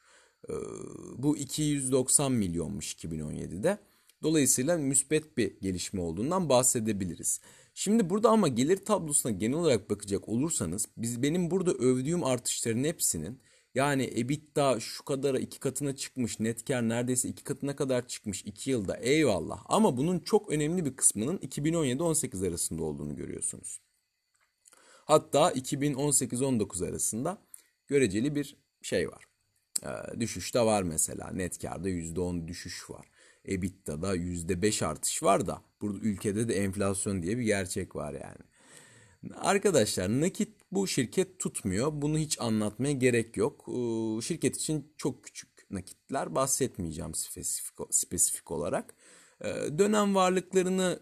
Bu 1.17 1.37
290 1.37 2.33
milyonmuş 2.33 2.95
2017'de. 2.95 3.79
Dolayısıyla 4.23 4.79
müspet 4.79 5.37
bir 5.37 5.61
gelişme 5.61 6.01
olduğundan 6.01 6.49
bahsedebiliriz. 6.49 7.41
Şimdi 7.75 8.11
burada 8.11 8.31
ama 8.31 8.49
gelir 8.49 8.85
tablosuna 8.85 9.33
genel 9.33 9.57
olarak 9.59 9.91
bakacak 9.91 10.29
olursanız 10.29 10.89
biz 10.97 11.23
benim 11.23 11.51
burada 11.51 11.73
övdüğüm 11.73 12.25
artışların 12.25 12.85
hepsinin 12.85 13.41
yani 13.75 14.05
EBITDA 14.05 14.81
şu 14.81 15.05
kadara 15.05 15.39
iki 15.39 15.61
katına 15.61 15.97
çıkmış. 15.97 16.41
Net 16.41 16.65
kar 16.65 16.89
neredeyse 16.89 17.29
iki 17.29 17.45
katına 17.45 17.77
kadar 17.77 18.09
çıkmış 18.09 18.43
iki 18.45 18.71
yılda. 18.71 18.97
Eyvallah. 18.97 19.65
Ama 19.67 19.97
bunun 19.97 20.19
çok 20.19 20.51
önemli 20.51 20.85
bir 20.85 20.97
kısmının 20.97 21.39
2017-18 21.39 22.49
arasında 22.49 22.83
olduğunu 22.83 23.17
görüyorsunuz. 23.17 23.81
Hatta 25.05 25.53
2018-19 25.53 26.89
arasında 26.89 27.39
göreceli 27.87 28.35
bir 28.35 28.57
şey 28.83 29.09
var. 29.09 29.25
Ee, 29.85 30.21
düşüş 30.21 30.55
de 30.55 30.61
var 30.61 30.83
mesela. 30.83 31.31
Net 31.31 31.59
karda 31.59 31.89
%10 31.89 32.49
düşüş 32.49 32.91
var. 32.91 33.07
EBITDA'da 33.49 34.17
%5 34.17 34.85
artış 34.85 35.23
var 35.23 35.47
da 35.47 35.63
burada 35.81 35.99
ülkede 35.99 36.49
de 36.49 36.55
enflasyon 36.55 37.23
diye 37.23 37.39
bir 37.39 37.43
gerçek 37.43 37.97
var 37.97 38.13
yani. 38.13 38.49
Arkadaşlar 39.35 40.21
nakit 40.21 40.49
bu 40.73 40.87
şirket 40.87 41.39
tutmuyor. 41.39 41.93
Bunu 41.93 42.19
hiç 42.19 42.41
anlatmaya 42.41 42.93
gerek 42.93 43.37
yok. 43.37 43.65
Ee, 43.69 44.21
şirket 44.23 44.57
için 44.57 44.93
çok 44.97 45.25
küçük 45.25 45.49
nakitler 45.71 46.35
bahsetmeyeceğim 46.35 47.15
spesifik, 47.15 47.77
spesifik 47.91 48.51
olarak. 48.51 48.95
Ee, 49.45 49.79
dönem 49.79 50.15
varlıklarını 50.15 51.01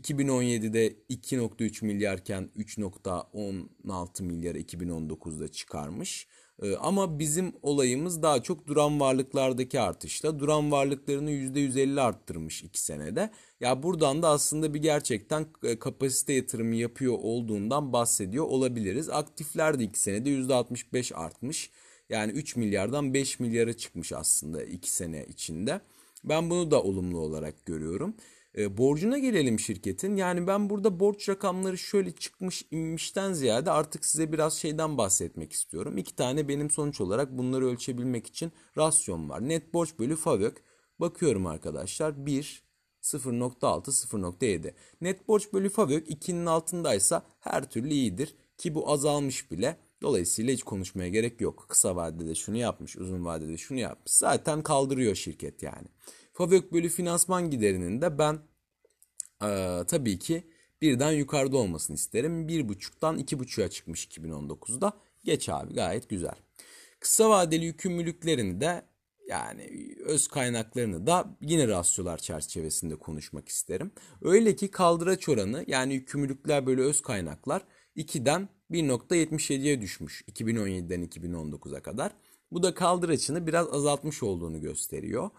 2017'de 0.00 0.96
2.3 1.10 1.84
milyarken 1.84 2.50
3.16 2.56 4.22
milyara 4.22 4.58
2019'da 4.58 5.48
çıkarmış. 5.48 6.28
Ee, 6.62 6.76
ama 6.76 7.18
bizim 7.18 7.52
olayımız 7.62 8.22
daha 8.22 8.42
çok 8.42 8.66
duran 8.66 9.00
varlıklardaki 9.00 9.80
artışla. 9.80 10.38
Duran 10.38 10.72
varlıklarını 10.72 11.30
%150 11.30 12.00
arttırmış 12.00 12.62
2 12.62 12.80
senede. 12.80 13.30
Ya 13.60 13.82
buradan 13.82 14.22
da 14.22 14.28
aslında 14.28 14.74
bir 14.74 14.82
gerçekten 14.82 15.46
e, 15.62 15.78
kapasite 15.78 16.32
yatırımı 16.32 16.74
yapıyor 16.74 17.14
olduğundan 17.22 17.92
bahsediyor 17.92 18.44
olabiliriz. 18.44 19.08
Aktifler 19.08 19.78
de 19.78 19.84
2 19.84 20.00
senede 20.00 20.30
%65 20.30 21.14
artmış. 21.14 21.70
Yani 22.08 22.32
3 22.32 22.56
milyardan 22.56 23.14
5 23.14 23.40
milyara 23.40 23.72
çıkmış 23.72 24.12
aslında 24.12 24.64
2 24.64 24.90
sene 24.92 25.26
içinde. 25.26 25.80
Ben 26.24 26.50
bunu 26.50 26.70
da 26.70 26.82
olumlu 26.82 27.18
olarak 27.18 27.66
görüyorum. 27.66 28.14
E, 28.56 28.76
borcuna 28.78 29.18
gelelim 29.18 29.60
şirketin. 29.60 30.16
Yani 30.16 30.46
ben 30.46 30.70
burada 30.70 31.00
borç 31.00 31.28
rakamları 31.28 31.78
şöyle 31.78 32.12
çıkmış 32.12 32.64
inmişten 32.70 33.32
ziyade 33.32 33.70
artık 33.70 34.04
size 34.04 34.32
biraz 34.32 34.54
şeyden 34.54 34.98
bahsetmek 34.98 35.52
istiyorum. 35.52 35.98
İki 35.98 36.16
tane 36.16 36.48
benim 36.48 36.70
sonuç 36.70 37.00
olarak 37.00 37.38
bunları 37.38 37.66
ölçebilmek 37.66 38.26
için 38.26 38.52
rasyon 38.76 39.28
var. 39.28 39.48
Net 39.48 39.74
borç 39.74 39.98
bölü 39.98 40.16
FAVÖK. 40.16 40.62
Bakıyorum 41.00 41.46
arkadaşlar 41.46 42.26
1, 42.26 42.62
0.6, 43.02 43.90
0.7. 43.90 44.74
Net 45.00 45.28
borç 45.28 45.52
bölü 45.52 45.68
FAVÖK 45.68 46.10
2'nin 46.10 46.46
altındaysa 46.46 47.22
her 47.40 47.70
türlü 47.70 47.90
iyidir. 47.90 48.34
Ki 48.58 48.74
bu 48.74 48.90
azalmış 48.90 49.50
bile. 49.50 49.76
Dolayısıyla 50.02 50.52
hiç 50.52 50.62
konuşmaya 50.62 51.08
gerek 51.08 51.40
yok. 51.40 51.66
Kısa 51.68 51.96
vadede 51.96 52.34
şunu 52.34 52.56
yapmış, 52.56 52.96
uzun 52.96 53.24
vadede 53.24 53.56
şunu 53.56 53.78
yapmış. 53.78 54.12
Zaten 54.12 54.62
kaldırıyor 54.62 55.14
şirket 55.14 55.62
yani. 55.62 55.88
FAVÖK 56.38 56.72
bölü 56.72 56.88
finansman 56.88 57.50
giderinin 57.50 58.02
de 58.02 58.18
ben 58.18 58.38
e, 59.42 59.82
tabii 59.86 60.18
ki 60.18 60.44
birden 60.82 61.12
yukarıda 61.12 61.56
olmasını 61.56 61.96
isterim. 61.96 62.48
1.5'tan 62.48 63.18
2.5'a 63.18 63.68
çıkmış 63.68 64.06
2019'da. 64.06 64.92
Geç 65.24 65.48
abi 65.48 65.74
gayet 65.74 66.08
güzel. 66.08 66.34
Kısa 67.00 67.30
vadeli 67.30 67.64
yükümlülüklerini 67.64 68.60
de 68.60 68.82
yani 69.28 69.94
öz 70.04 70.28
kaynaklarını 70.28 71.06
da 71.06 71.36
yine 71.40 71.68
rasyolar 71.68 72.18
çerçevesinde 72.18 72.96
konuşmak 72.96 73.48
isterim. 73.48 73.90
Öyle 74.22 74.56
ki 74.56 74.70
kaldıraç 74.70 75.28
oranı 75.28 75.64
yani 75.66 75.94
yükümlülükler 75.94 76.66
böyle 76.66 76.82
öz 76.82 77.00
kaynaklar 77.02 77.62
2'den 77.96 78.48
1.77'ye 78.70 79.80
düşmüş 79.80 80.22
2017'den 80.22 81.04
2019'a 81.04 81.82
kadar. 81.82 82.12
Bu 82.52 82.62
da 82.62 82.74
kaldıraçını 82.74 83.46
biraz 83.46 83.68
azaltmış 83.72 84.22
olduğunu 84.22 84.60
gösteriyor. 84.60 85.30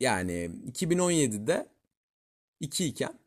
Yani 0.00 0.50
2017'de 0.72 1.68
2 2.60 2.84
iken 2.84 3.18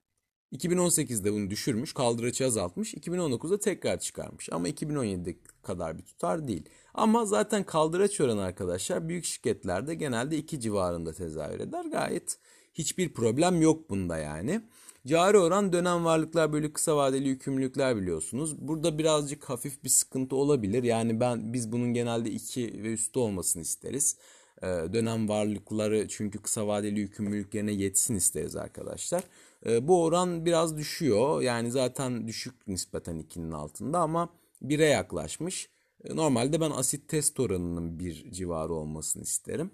2018'de 0.54 1.34
bunu 1.34 1.50
düşürmüş, 1.50 1.94
kaldıraçı 1.94 2.46
azaltmış, 2.46 2.94
2019'da 2.94 3.60
tekrar 3.60 4.00
çıkarmış. 4.00 4.50
Ama 4.52 4.70
2017'de 4.70 5.36
kadar 5.62 5.98
bir 5.98 6.04
tutar 6.04 6.48
değil. 6.48 6.70
Ama 6.94 7.26
zaten 7.26 7.64
kaldıraç 7.64 8.22
oranı 8.22 8.44
arkadaşlar 8.44 9.10
büyük 9.10 9.26
şirketlerde 9.26 9.96
genelde 9.96 10.38
2 10.38 10.60
civarında 10.60 11.14
tezahür 11.14 11.60
eder. 11.60 11.86
Gayet 11.86 12.38
hiçbir 12.74 13.14
problem 13.14 13.62
yok 13.62 13.90
bunda 13.90 14.18
yani. 14.18 14.62
Cari 15.08 15.38
oran 15.38 15.74
dönem 15.74 16.06
varlıklar 16.06 16.54
bölü 16.54 16.74
kısa 16.74 16.98
vadeli 16.98 17.28
yükümlülükler 17.28 17.98
biliyorsunuz. 17.98 18.68
Burada 18.68 18.98
birazcık 18.98 19.50
hafif 19.50 19.84
bir 19.84 19.90
sıkıntı 19.90 20.36
olabilir. 20.36 20.84
Yani 20.84 21.20
ben 21.20 21.54
biz 21.54 21.72
bunun 21.72 21.94
genelde 21.94 22.32
2 22.32 22.84
ve 22.84 22.94
üstü 22.94 23.20
olmasını 23.20 23.62
isteriz. 23.62 24.18
Ee, 24.62 24.68
dönem 24.68 25.30
varlıkları 25.30 26.08
çünkü 26.08 26.42
kısa 26.42 26.68
vadeli 26.68 27.00
yükümlülüklerine 27.00 27.72
yetsin 27.72 28.16
isteriz 28.16 28.56
arkadaşlar. 28.56 29.24
Ee, 29.66 29.88
bu 29.88 30.04
oran 30.04 30.46
biraz 30.46 30.78
düşüyor. 30.78 31.42
Yani 31.42 31.72
zaten 31.72 32.28
düşük 32.28 32.68
nispeten 32.68 33.20
2'nin 33.20 33.52
altında 33.52 34.00
ama 34.00 34.30
1'e 34.64 34.86
yaklaşmış. 34.86 35.70
Ee, 36.04 36.16
normalde 36.16 36.62
ben 36.62 36.72
asit 36.72 37.08
test 37.08 37.40
oranının 37.40 38.00
bir 38.00 38.32
civarı 38.32 38.74
olmasını 38.74 39.24
isterim. 39.24 39.72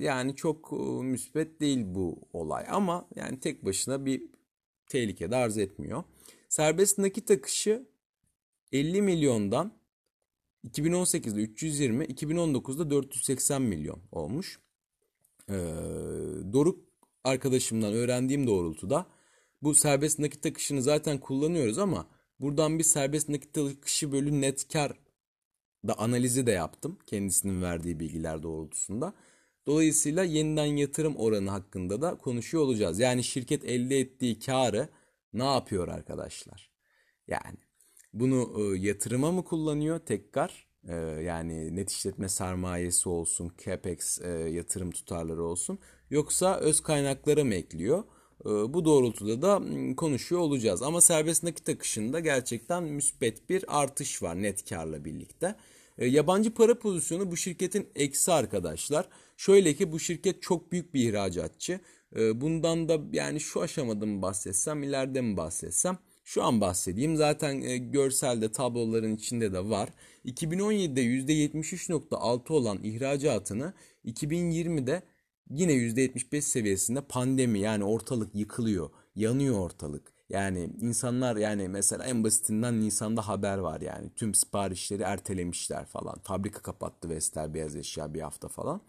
Yani 0.00 0.36
çok 0.36 0.72
e, 0.72 0.76
müspet 1.02 1.60
değil 1.60 1.84
bu 1.84 2.18
olay 2.32 2.66
ama 2.68 3.08
yani 3.14 3.40
tek 3.40 3.64
başına 3.64 4.06
bir 4.06 4.22
tehlike 4.86 5.30
de 5.30 5.36
arz 5.36 5.58
etmiyor. 5.58 6.04
Serbest 6.48 6.98
nakit 6.98 7.30
akışı 7.30 7.86
50 8.72 9.02
milyondan 9.02 9.72
2018'de 10.68 11.40
320, 11.40 12.04
2019'da 12.04 12.90
480 12.90 13.62
milyon 13.62 14.00
olmuş. 14.12 14.60
Ee, 15.48 15.54
Doruk 16.52 16.84
arkadaşımdan 17.24 17.92
öğrendiğim 17.92 18.46
doğrultuda 18.46 19.06
bu 19.62 19.74
serbest 19.74 20.18
nakit 20.18 20.46
akışını 20.46 20.82
zaten 20.82 21.18
kullanıyoruz 21.18 21.78
ama 21.78 22.06
buradan 22.40 22.78
bir 22.78 22.84
serbest 22.84 23.28
nakit 23.28 23.58
akışı 23.58 24.12
bölü 24.12 24.40
net 24.40 24.68
kar 24.72 25.00
da 25.88 25.98
analizi 25.98 26.46
de 26.46 26.50
yaptım 26.50 26.98
kendisinin 27.06 27.62
verdiği 27.62 28.00
bilgiler 28.00 28.42
doğrultusunda. 28.42 29.14
Dolayısıyla 29.70 30.24
yeniden 30.24 30.64
yatırım 30.64 31.16
oranı 31.16 31.50
hakkında 31.50 32.02
da 32.02 32.14
konuşuyor 32.14 32.64
olacağız. 32.64 32.98
Yani 32.98 33.24
şirket 33.24 33.64
elde 33.64 34.00
ettiği 34.00 34.38
karı 34.38 34.88
ne 35.32 35.44
yapıyor 35.44 35.88
arkadaşlar? 35.88 36.70
Yani 37.28 37.56
bunu 38.12 38.52
e, 38.58 38.78
yatırıma 38.78 39.32
mı 39.32 39.44
kullanıyor 39.44 39.98
tekrar? 39.98 40.66
E, 40.88 40.94
yani 41.22 41.76
net 41.76 41.90
işletme 41.90 42.28
sermayesi 42.28 43.08
olsun, 43.08 43.52
capex 43.64 44.20
e, 44.20 44.28
yatırım 44.28 44.90
tutarları 44.90 45.42
olsun. 45.42 45.78
Yoksa 46.10 46.58
öz 46.58 46.80
kaynaklara 46.80 47.44
mı 47.44 47.54
ekliyor? 47.54 48.04
E, 48.44 48.48
bu 48.48 48.84
doğrultuda 48.84 49.42
da 49.42 49.62
konuşuyor 49.96 50.40
olacağız. 50.40 50.82
Ama 50.82 51.00
serbest 51.00 51.42
nakit 51.42 51.68
akışında 51.68 52.20
gerçekten 52.20 52.82
müspet 52.84 53.50
bir 53.50 53.80
artış 53.80 54.22
var 54.22 54.42
net 54.42 54.68
karla 54.68 55.04
birlikte. 55.04 55.56
E, 55.98 56.06
yabancı 56.06 56.54
para 56.54 56.78
pozisyonu 56.78 57.30
bu 57.30 57.36
şirketin 57.36 57.88
eksi 57.94 58.32
arkadaşlar. 58.32 59.08
Şöyle 59.40 59.74
ki 59.74 59.92
bu 59.92 60.00
şirket 60.00 60.42
çok 60.42 60.72
büyük 60.72 60.94
bir 60.94 61.08
ihracatçı. 61.08 61.80
E, 62.16 62.40
bundan 62.40 62.88
da 62.88 63.00
yani 63.12 63.40
şu 63.40 63.60
aşamada 63.60 64.06
mı 64.06 64.22
bahsetsem, 64.22 64.82
ileride 64.82 65.20
mi 65.20 65.36
bahsetsem? 65.36 65.98
Şu 66.24 66.42
an 66.42 66.60
bahsedeyim. 66.60 67.16
Zaten 67.16 67.62
e, 67.62 67.78
görselde 67.78 68.52
tabloların 68.52 69.16
içinde 69.16 69.52
de 69.52 69.68
var. 69.68 69.88
2017'de 70.24 71.02
%73.6 71.02 72.52
olan 72.52 72.82
ihracatını 72.82 73.72
2020'de 74.04 75.02
yine 75.50 75.72
%75 75.72 76.40
seviyesinde 76.40 77.00
pandemi 77.00 77.60
yani 77.60 77.84
ortalık 77.84 78.34
yıkılıyor. 78.34 78.90
Yanıyor 79.14 79.58
ortalık. 79.58 80.12
Yani 80.28 80.70
insanlar 80.80 81.36
yani 81.36 81.68
mesela 81.68 82.04
en 82.04 82.24
basitinden 82.24 82.80
Nisan'da 82.80 83.28
haber 83.28 83.58
var 83.58 83.80
yani. 83.80 84.10
Tüm 84.16 84.34
siparişleri 84.34 85.02
ertelemişler 85.02 85.86
falan. 85.86 86.18
Fabrika 86.22 86.62
kapattı 86.62 87.08
Vestel 87.08 87.54
Beyaz 87.54 87.76
Eşya 87.76 88.14
bir 88.14 88.20
hafta 88.20 88.48
falan. 88.48 88.80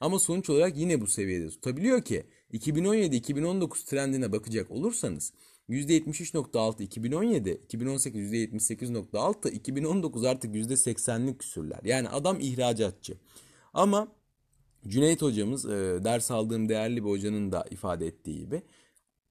Ama 0.00 0.18
sonuç 0.18 0.50
olarak 0.50 0.76
yine 0.76 1.00
bu 1.00 1.06
seviyede 1.06 1.48
tutabiliyor 1.48 2.02
ki 2.02 2.26
2017-2019 2.52 3.84
trendine 3.84 4.32
bakacak 4.32 4.70
olursanız 4.70 5.32
%73.6 5.68 6.82
2017, 6.82 7.50
2018 7.50 8.32
%78.6, 8.32 9.50
2019 9.50 10.24
artık 10.24 10.54
%80'lik 10.54 11.38
küsürler. 11.38 11.80
Yani 11.84 12.08
adam 12.08 12.40
ihracatçı. 12.40 13.18
Ama 13.74 14.08
Cüneyt 14.88 15.22
hocamız 15.22 15.64
e, 15.64 16.04
ders 16.04 16.30
aldığım 16.30 16.68
değerli 16.68 17.04
bir 17.04 17.10
hocanın 17.10 17.52
da 17.52 17.64
ifade 17.70 18.06
ettiği 18.06 18.38
gibi 18.38 18.62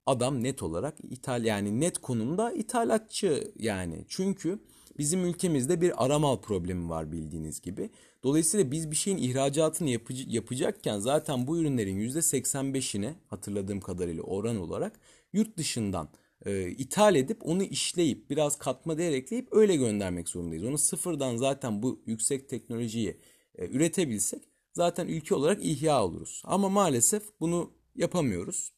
adam 0.06 0.42
net 0.42 0.62
olarak 0.62 0.94
ithal 1.02 1.44
yani 1.44 1.80
net 1.80 1.98
konumda 1.98 2.52
ithalatçı 2.52 3.52
yani. 3.58 4.04
Çünkü 4.08 4.58
bizim 4.98 5.24
ülkemizde 5.24 5.80
bir 5.80 6.04
aramal 6.04 6.36
problemi 6.40 6.88
var 6.88 7.12
bildiğiniz 7.12 7.60
gibi. 7.60 7.90
Dolayısıyla 8.22 8.70
biz 8.70 8.90
bir 8.90 8.96
şeyin 8.96 9.18
ihracatını 9.18 9.90
yapıcı, 9.90 10.24
yapacakken 10.28 10.98
zaten 10.98 11.46
bu 11.46 11.58
ürünlerin 11.58 11.98
%85'ini 11.98 13.14
hatırladığım 13.26 13.80
kadarıyla 13.80 14.22
oran 14.22 14.56
olarak 14.56 15.00
yurt 15.32 15.56
dışından 15.56 16.08
e, 16.46 16.68
ithal 16.70 17.14
edip 17.14 17.46
onu 17.46 17.62
işleyip 17.62 18.30
biraz 18.30 18.58
katma 18.58 18.98
değer 18.98 19.12
ekleyip 19.12 19.48
öyle 19.52 19.76
göndermek 19.76 20.28
zorundayız. 20.28 20.64
Onu 20.64 20.78
sıfırdan 20.78 21.36
zaten 21.36 21.82
bu 21.82 22.02
yüksek 22.06 22.48
teknolojiyi 22.48 23.20
e, 23.54 23.66
üretebilsek 23.66 24.42
zaten 24.72 25.08
ülke 25.08 25.34
olarak 25.34 25.64
ihya 25.64 26.04
oluruz. 26.04 26.42
Ama 26.44 26.68
maalesef 26.68 27.22
bunu 27.40 27.70
yapamıyoruz. 27.94 28.72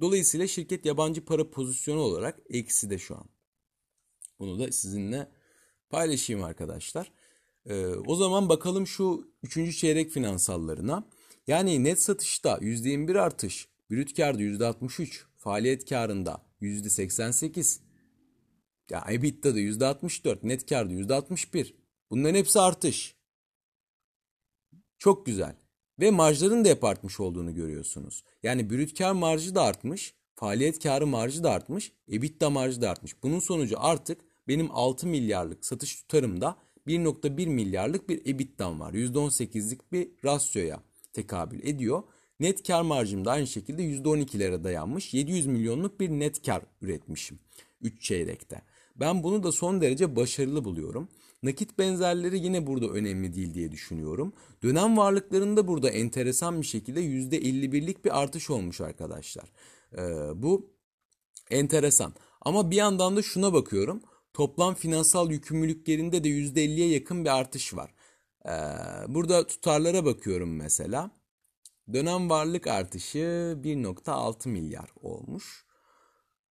Dolayısıyla 0.00 0.46
şirket 0.46 0.86
yabancı 0.86 1.24
para 1.24 1.50
pozisyonu 1.50 2.00
olarak 2.00 2.40
eksi 2.50 2.90
de 2.90 2.98
şu 2.98 3.16
an. 3.16 3.24
Bunu 4.38 4.58
da 4.58 4.72
sizinle 4.72 5.28
paylaşayım 5.90 6.42
arkadaşlar. 6.44 7.12
Ee, 7.66 7.86
o 7.86 8.16
zaman 8.16 8.48
bakalım 8.48 8.86
şu 8.86 9.28
3. 9.42 9.78
çeyrek 9.78 10.10
finansallarına. 10.10 11.08
Yani 11.46 11.84
net 11.84 12.02
satışta 12.02 12.58
%21 12.58 13.20
artış, 13.20 13.68
brüt 13.90 14.16
karda 14.16 14.42
%63, 14.42 15.22
faaliyet 15.36 15.88
karında 15.88 16.42
%88, 16.62 17.80
ya 18.90 19.04
EBITDA'da 19.10 19.60
%64, 19.60 20.38
net 20.42 20.66
karda 20.66 20.92
%61. 20.92 21.74
Bunların 22.10 22.34
hepsi 22.34 22.60
artış. 22.60 23.16
Çok 24.98 25.26
güzel. 25.26 25.56
Ve 26.00 26.10
marjların 26.10 26.64
da 26.64 26.68
hep 26.68 26.84
artmış 26.84 27.20
olduğunu 27.20 27.54
görüyorsunuz. 27.54 28.24
Yani 28.42 28.70
brüt 28.70 28.98
kar 28.98 29.12
marjı 29.12 29.54
da 29.54 29.62
artmış, 29.62 30.14
faaliyet 30.34 30.82
karı 30.82 31.06
marjı 31.06 31.44
da 31.44 31.50
artmış, 31.50 31.92
EBITDA 32.08 32.50
marjı 32.50 32.82
da 32.82 32.90
artmış. 32.90 33.22
Bunun 33.22 33.40
sonucu 33.40 33.76
artık 33.78 34.20
benim 34.48 34.68
6 34.70 35.06
milyarlık 35.06 35.64
satış 35.64 35.96
tutarımda 35.96 36.56
1.1 36.86 37.46
milyarlık 37.46 38.08
bir 38.08 38.26
EBITDA'm 38.26 38.80
var. 38.80 38.92
%18'lik 38.92 39.92
bir 39.92 40.08
rasyoya 40.24 40.80
tekabül 41.12 41.60
ediyor. 41.62 42.02
Net 42.40 42.66
kar 42.66 42.82
marjım 42.82 43.24
da 43.24 43.30
aynı 43.30 43.46
şekilde 43.46 43.82
%12'lere 43.82 44.64
dayanmış. 44.64 45.14
700 45.14 45.46
milyonluk 45.46 46.00
bir 46.00 46.10
net 46.10 46.46
kar 46.46 46.62
üretmişim 46.82 47.38
3 47.80 48.02
çeyrekte. 48.02 48.62
Ben 48.96 49.22
bunu 49.22 49.42
da 49.42 49.52
son 49.52 49.80
derece 49.80 50.16
başarılı 50.16 50.64
buluyorum. 50.64 51.08
Nakit 51.42 51.78
benzerleri 51.78 52.38
yine 52.38 52.66
burada 52.66 52.86
önemli 52.86 53.34
değil 53.34 53.54
diye 53.54 53.72
düşünüyorum. 53.72 54.32
Dönem 54.62 54.96
varlıklarında 54.96 55.68
burada 55.68 55.90
enteresan 55.90 56.60
bir 56.60 56.66
şekilde 56.66 57.00
%51'lik 57.00 58.04
bir 58.04 58.22
artış 58.22 58.50
olmuş 58.50 58.80
arkadaşlar. 58.80 59.52
Ee, 59.92 60.02
bu 60.34 60.70
enteresan. 61.50 62.14
Ama 62.40 62.70
bir 62.70 62.76
yandan 62.76 63.16
da 63.16 63.22
şuna 63.22 63.52
bakıyorum. 63.52 64.02
Toplam 64.38 64.74
finansal 64.74 65.30
yükümlülüklerinde 65.30 66.24
de 66.24 66.28
%50'ye 66.28 66.88
yakın 66.88 67.24
bir 67.24 67.38
artış 67.38 67.74
var. 67.74 67.94
Ee, 68.46 68.50
burada 69.08 69.46
tutarlara 69.46 70.04
bakıyorum 70.04 70.56
mesela. 70.56 71.10
Dönem 71.92 72.30
varlık 72.30 72.66
artışı 72.66 73.18
1.6 73.62 74.48
milyar 74.48 74.90
olmuş. 74.96 75.66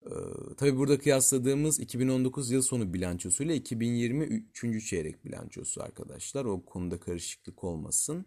Ee, 0.05 0.09
tabii 0.57 0.77
burada 0.77 0.99
kıyasladığımız 0.99 1.79
2019 1.79 2.51
yıl 2.51 2.61
sonu 2.61 2.93
bilançosu 2.93 3.43
ile 3.43 3.55
2020 3.55 4.23
3. 4.23 4.89
çeyrek 4.89 5.25
bilançosu 5.25 5.83
arkadaşlar. 5.83 6.45
O 6.45 6.65
konuda 6.65 6.99
karışıklık 6.99 7.63
olmasın. 7.63 8.25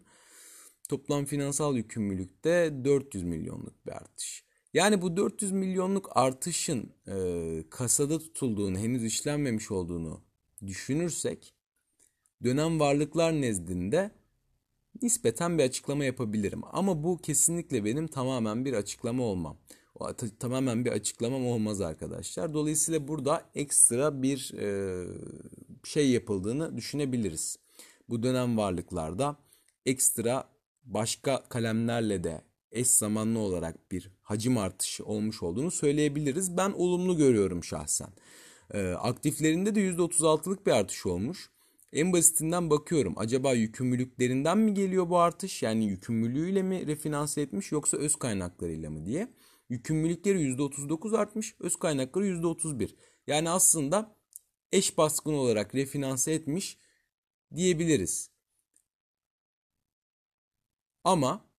Toplam 0.89 1.25
finansal 1.25 1.75
yükümlülükte 1.75 2.73
400 2.85 3.23
milyonluk 3.23 3.85
bir 3.85 3.91
artış. 3.91 4.50
Yani 4.73 5.01
bu 5.01 5.17
400 5.17 5.51
milyonluk 5.51 6.09
artışın 6.17 6.93
e, 7.07 7.63
kasada 7.69 8.19
tutulduğunu, 8.19 8.77
henüz 8.77 9.03
işlenmemiş 9.03 9.71
olduğunu 9.71 10.21
düşünürsek 10.67 11.53
dönem 12.43 12.79
varlıklar 12.79 13.33
nezdinde 13.33 14.11
nispeten 15.01 15.57
bir 15.57 15.63
açıklama 15.63 16.05
yapabilirim. 16.05 16.61
Ama 16.71 17.03
bu 17.03 17.17
kesinlikle 17.17 17.85
benim 17.85 18.07
tamamen 18.07 18.65
bir 18.65 18.73
açıklama 18.73 19.23
olmam. 19.23 19.57
O, 19.95 20.13
tamamen 20.39 20.85
bir 20.85 20.91
açıklamam 20.91 21.45
olmaz 21.47 21.81
arkadaşlar. 21.81 22.53
Dolayısıyla 22.53 23.07
burada 23.07 23.49
ekstra 23.55 24.21
bir 24.21 24.53
e, 24.57 25.05
şey 25.83 26.09
yapıldığını 26.09 26.77
düşünebiliriz. 26.77 27.59
Bu 28.09 28.23
dönem 28.23 28.57
varlıklarda 28.57 29.35
ekstra 29.85 30.49
başka 30.83 31.43
kalemlerle 31.49 32.23
de 32.23 32.41
eş 32.71 32.87
zamanlı 32.87 33.39
olarak 33.39 33.91
bir 33.91 34.11
hacim 34.21 34.57
artışı 34.57 35.05
olmuş 35.05 35.43
olduğunu 35.43 35.71
söyleyebiliriz. 35.71 36.57
Ben 36.57 36.71
olumlu 36.71 37.17
görüyorum 37.17 37.63
şahsen. 37.63 38.09
E, 38.73 38.87
aktiflerinde 38.87 39.75
de 39.75 39.79
%36'lık 39.79 40.67
bir 40.67 40.71
artış 40.71 41.05
olmuş. 41.05 41.49
En 41.93 42.13
basitinden 42.13 42.69
bakıyorum. 42.69 43.13
Acaba 43.17 43.53
yükümlülüklerinden 43.53 44.57
mi 44.57 44.73
geliyor 44.73 45.09
bu 45.09 45.19
artış? 45.19 45.63
Yani 45.63 45.85
yükümlülüğüyle 45.85 46.63
mi 46.63 46.87
refinanse 46.87 47.41
etmiş 47.41 47.71
yoksa 47.71 47.97
öz 47.97 48.15
kaynaklarıyla 48.15 48.89
mı 48.89 49.05
diye. 49.05 49.33
Yükümlülükleri 49.69 50.41
%39 50.41 51.17
artmış, 51.17 51.55
öz 51.59 51.75
kaynakları 51.75 52.27
%31. 52.27 52.95
Yani 53.27 53.49
aslında 53.49 54.15
eş 54.71 54.97
baskın 54.97 55.33
olarak 55.33 55.75
refinanse 55.75 56.33
etmiş 56.33 56.77
diyebiliriz. 57.55 58.31
Ama 61.03 61.50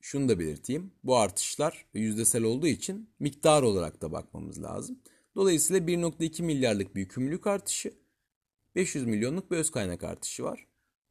şunu 0.00 0.28
da 0.28 0.38
belirteyim. 0.38 0.92
Bu 1.04 1.16
artışlar 1.16 1.86
yüzdesel 1.94 2.42
olduğu 2.42 2.66
için 2.66 3.10
miktar 3.18 3.62
olarak 3.62 4.02
da 4.02 4.12
bakmamız 4.12 4.62
lazım. 4.62 4.98
Dolayısıyla 5.34 5.86
1.2 5.86 6.42
milyarlık 6.42 6.94
bir 6.94 7.00
yükümlülük 7.00 7.46
artışı, 7.46 7.94
500 8.74 9.06
milyonluk 9.06 9.50
bir 9.50 9.56
öz 9.56 9.70
kaynak 9.70 10.04
artışı 10.04 10.44
var. 10.44 10.66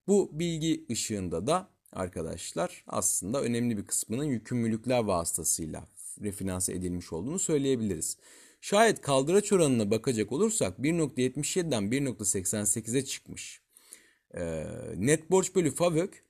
Bu 0.07 0.29
bilgi 0.33 0.85
ışığında 0.91 1.47
da 1.47 1.69
arkadaşlar 1.91 2.83
aslında 2.87 3.41
önemli 3.41 3.77
bir 3.77 3.87
kısmının 3.87 4.23
yükümlülükler 4.23 4.99
vasıtasıyla 4.99 5.87
refinanse 6.21 6.73
edilmiş 6.73 7.13
olduğunu 7.13 7.39
söyleyebiliriz. 7.39 8.17
Şayet 8.61 9.01
kaldıraç 9.01 9.53
oranına 9.53 9.91
bakacak 9.91 10.31
olursak 10.31 10.79
1.77'den 10.79 11.83
1.88'e 11.83 13.05
çıkmış. 13.05 13.61
Ee, 14.33 14.65
net 14.95 15.31
borç 15.31 15.55
bölü 15.55 15.75
FAVÖK 15.75 16.23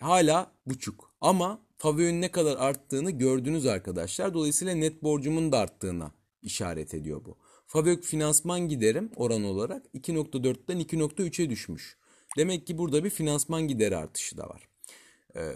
hala 0.00 0.52
buçuk 0.66 1.12
ama 1.20 1.60
FAVÖK'ün 1.80 2.20
ne 2.20 2.30
kadar 2.30 2.56
arttığını 2.56 3.10
gördünüz 3.10 3.66
arkadaşlar. 3.66 4.34
Dolayısıyla 4.34 4.74
net 4.74 5.02
borcumun 5.02 5.52
da 5.52 5.58
arttığına 5.58 6.12
işaret 6.42 6.94
ediyor 6.94 7.24
bu. 7.24 7.38
FAVÖK 7.66 8.04
finansman 8.04 8.68
giderim 8.68 9.10
oran 9.16 9.44
olarak 9.44 9.86
2.4'ten 9.94 10.80
2.3'e 10.80 11.50
düşmüş. 11.50 11.96
Demek 12.36 12.66
ki 12.66 12.78
burada 12.78 13.04
bir 13.04 13.10
finansman 13.10 13.68
gideri 13.68 13.96
artışı 13.96 14.36
da 14.38 14.48
var. 14.48 14.68
Ee, 15.36 15.52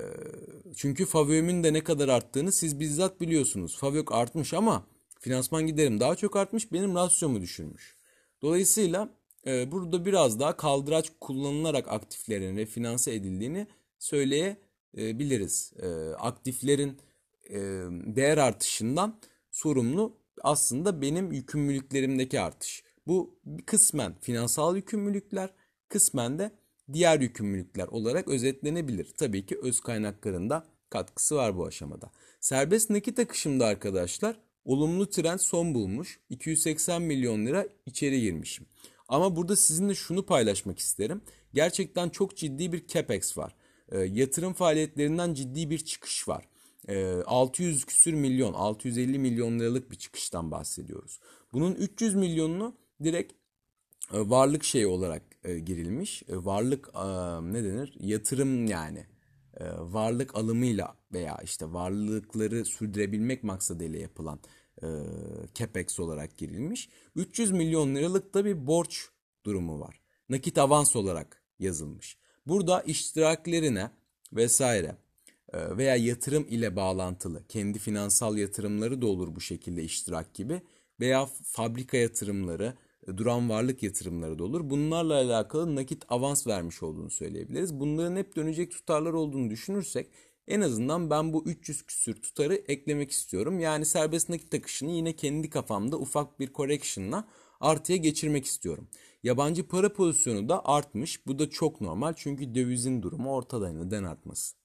çünkü 0.77 1.07
favömün 1.07 1.65
de 1.65 1.73
ne 1.73 1.85
kadar 1.85 2.09
arttığını 2.09 2.53
siz 2.53 2.81
bizzat 2.81 3.21
biliyorsunuz. 3.21 3.79
Favök 3.79 4.13
artmış 4.13 4.55
ama 4.55 4.87
finansman 5.21 5.67
giderim 5.67 6.01
daha 6.01 6.17
çok 6.17 6.37
artmış 6.37 6.73
benim 6.73 6.95
rasyomu 6.95 7.41
düşürmüş. 7.41 7.97
Dolayısıyla 8.43 9.09
e, 9.47 9.73
burada 9.73 10.07
biraz 10.07 10.41
daha 10.41 10.57
kaldıraç 10.57 11.13
kullanılarak 11.21 11.89
aktiflerin 11.89 12.57
refinanse 12.57 13.15
edildiğini 13.15 13.67
söyleyebiliriz. 13.99 14.74
E, 14.97 16.15
aktiflerin 16.19 16.99
e, 17.51 17.59
değer 18.17 18.39
artışından 18.39 19.21
sorumlu 19.51 20.17
aslında 20.43 21.03
benim 21.03 21.33
yükümlülüklerimdeki 21.33 22.41
artış. 22.41 22.85
Bu 23.07 23.39
kısmen 23.67 24.15
finansal 24.21 24.77
yükümlülükler, 24.77 25.51
kısmen 25.89 26.39
de 26.39 26.51
diğer 26.93 27.21
yükümlülükler 27.21 27.87
olarak 27.87 28.29
özetlenebilir. 28.29 29.13
Tabii 29.19 29.47
ki 29.47 29.59
öz 29.63 29.81
kaynaklarında 29.81 30.67
katkısı 30.91 31.37
var 31.37 31.57
bu 31.57 31.67
aşamada. 31.67 32.11
Serbest 32.41 32.91
nakit 32.91 33.19
akışımda 33.19 33.67
arkadaşlar 33.67 34.41
olumlu 34.65 35.11
trend 35.11 35.39
son 35.39 35.75
bulmuş. 35.75 36.21
280 36.31 37.03
milyon 37.03 37.47
lira 37.47 37.67
içeri 37.87 38.21
girmişim. 38.21 38.67
Ama 39.09 39.37
burada 39.37 39.57
sizinle 39.57 39.95
şunu 39.95 40.27
paylaşmak 40.27 40.79
isterim. 40.79 41.23
Gerçekten 41.55 42.09
çok 42.09 42.37
ciddi 42.37 42.73
bir 42.73 42.87
capex 42.87 43.39
var. 43.39 43.55
E, 43.95 43.99
yatırım 43.99 44.53
faaliyetlerinden 44.53 45.35
ciddi 45.35 45.71
bir 45.71 45.79
çıkış 45.79 46.29
var. 46.29 46.49
E, 46.89 46.95
ee, 46.95 47.23
600 47.27 47.85
küsür 47.85 48.15
milyon, 48.15 48.53
650 48.53 49.19
milyon 49.19 49.61
liralık 49.61 49.91
bir 49.91 49.97
çıkıştan 49.97 50.51
bahsediyoruz. 50.51 51.21
Bunun 51.53 51.75
300 51.75 52.15
milyonunu 52.15 52.77
direkt 53.05 53.33
e, 54.13 54.31
varlık 54.31 54.65
şeyi 54.65 54.87
olarak 54.87 55.23
e, 55.45 55.59
girilmiş. 55.59 56.23
E, 56.23 56.37
varlık 56.37 56.95
ne 57.43 57.65
denir? 57.65 57.95
Yatırım 58.01 58.67
yani. 58.67 59.07
Varlık 59.79 60.37
alımıyla 60.37 60.97
veya 61.13 61.39
işte 61.45 61.73
varlıkları 61.73 62.65
sürdürebilmek 62.65 63.45
maksadıyla 63.45 63.99
yapılan 63.99 64.41
capex 65.55 66.01
olarak 66.01 66.37
girilmiş. 66.37 66.89
300 67.17 67.51
milyon 67.53 67.95
liralık 67.95 68.35
da 68.35 68.45
bir 68.45 68.67
borç 68.67 69.09
durumu 69.47 69.81
var. 69.81 70.01
Nakit 70.29 70.59
avans 70.59 70.97
olarak 70.97 71.43
yazılmış. 71.59 72.19
Burada 72.47 72.81
iştiraklerine 72.81 73.91
vesaire 74.33 74.97
e, 75.53 75.77
veya 75.77 75.97
yatırım 75.97 76.47
ile 76.51 76.77
bağlantılı 76.77 77.47
kendi 77.49 77.79
finansal 77.79 78.39
yatırımları 78.39 79.03
da 79.03 79.07
olur 79.07 79.37
bu 79.37 79.41
şekilde 79.41 79.85
iştirak 79.85 80.35
gibi 80.35 80.63
veya 81.01 81.27
fabrika 81.43 81.97
yatırımları 81.97 82.75
duran 83.17 83.49
varlık 83.49 83.83
yatırımları 83.83 84.39
da 84.39 84.45
olur. 84.45 84.71
Bunlarla 84.71 85.15
alakalı 85.15 85.77
nakit 85.77 86.05
avans 86.09 86.47
vermiş 86.47 86.83
olduğunu 86.83 87.11
söyleyebiliriz. 87.11 87.81
Bunların 87.81 88.17
hep 88.17 88.37
dönecek 88.37 88.71
tutarlar 88.71 89.13
olduğunu 89.13 89.51
düşünürsek 89.51 90.07
en 90.49 90.61
azından 90.61 91.11
ben 91.11 91.33
bu 91.33 91.45
300 91.47 91.83
küsür 91.83 92.15
tutarı 92.15 92.55
eklemek 92.55 93.11
istiyorum. 93.11 93.61
Yani 93.61 93.85
serbest 93.85 94.29
nakit 94.29 94.55
akışını 94.55 94.91
yine 94.91 95.13
kendi 95.13 95.51
kafamda 95.51 95.99
ufak 95.99 96.41
bir 96.41 96.53
correction'la 96.53 97.29
artıya 97.61 97.97
geçirmek 97.97 98.45
istiyorum. 98.45 98.89
Yabancı 99.25 99.69
para 99.69 99.93
pozisyonu 99.93 100.49
da 100.49 100.65
artmış. 100.65 101.27
Bu 101.27 101.39
da 101.39 101.51
çok 101.51 101.81
normal 101.81 102.15
çünkü 102.17 102.55
dövizin 102.55 103.03
durumu 103.03 103.35
ortada 103.35 103.73
neden 103.73 104.05
artmasın. 104.05 104.59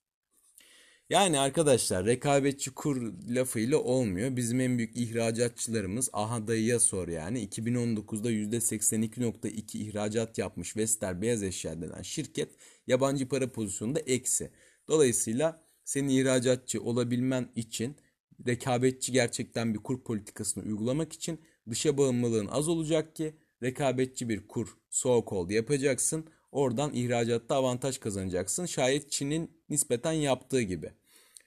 Yani 1.10 1.40
arkadaşlar 1.40 2.06
rekabetçi 2.06 2.72
kur 2.72 3.14
lafıyla 3.30 3.78
olmuyor. 3.78 4.36
Bizim 4.36 4.60
en 4.60 4.78
büyük 4.78 4.98
ihracatçılarımız 4.98 6.10
aha 6.14 6.48
dayıya 6.48 6.80
sor 6.80 7.08
yani 7.08 7.48
2019'da 7.48 8.32
%82.2 8.32 9.78
ihracat 9.78 10.38
yapmış 10.38 10.78
Vestel 10.78 11.22
Beyaz 11.22 11.44
Eşya 11.44 11.82
denen 11.82 12.02
şirket 12.02 12.50
yabancı 12.88 13.30
para 13.30 13.52
pozisyonunda 13.52 14.00
eksi. 14.00 14.52
Dolayısıyla 14.88 15.64
senin 15.86 16.10
ihracatçı 16.10 16.84
olabilmen 16.84 17.52
için 17.56 17.96
rekabetçi 18.48 19.12
gerçekten 19.12 19.74
bir 19.74 19.80
kur 19.80 20.04
politikasını 20.04 20.64
uygulamak 20.64 21.14
için 21.14 21.40
dışa 21.70 21.98
bağımlılığın 21.98 22.48
az 22.48 22.68
olacak 22.68 23.16
ki 23.16 23.36
rekabetçi 23.64 24.30
bir 24.30 24.48
kur 24.48 24.78
soğuk 24.90 25.34
oldu 25.34 25.54
yapacaksın. 25.54 26.26
Oradan 26.52 26.94
ihracatta 26.94 27.56
avantaj 27.56 27.98
kazanacaksın. 27.98 28.66
Şayet 28.66 29.12
Çin'in 29.12 29.52
nispeten 29.70 30.12
yaptığı 30.12 30.62
gibi. 30.62 30.94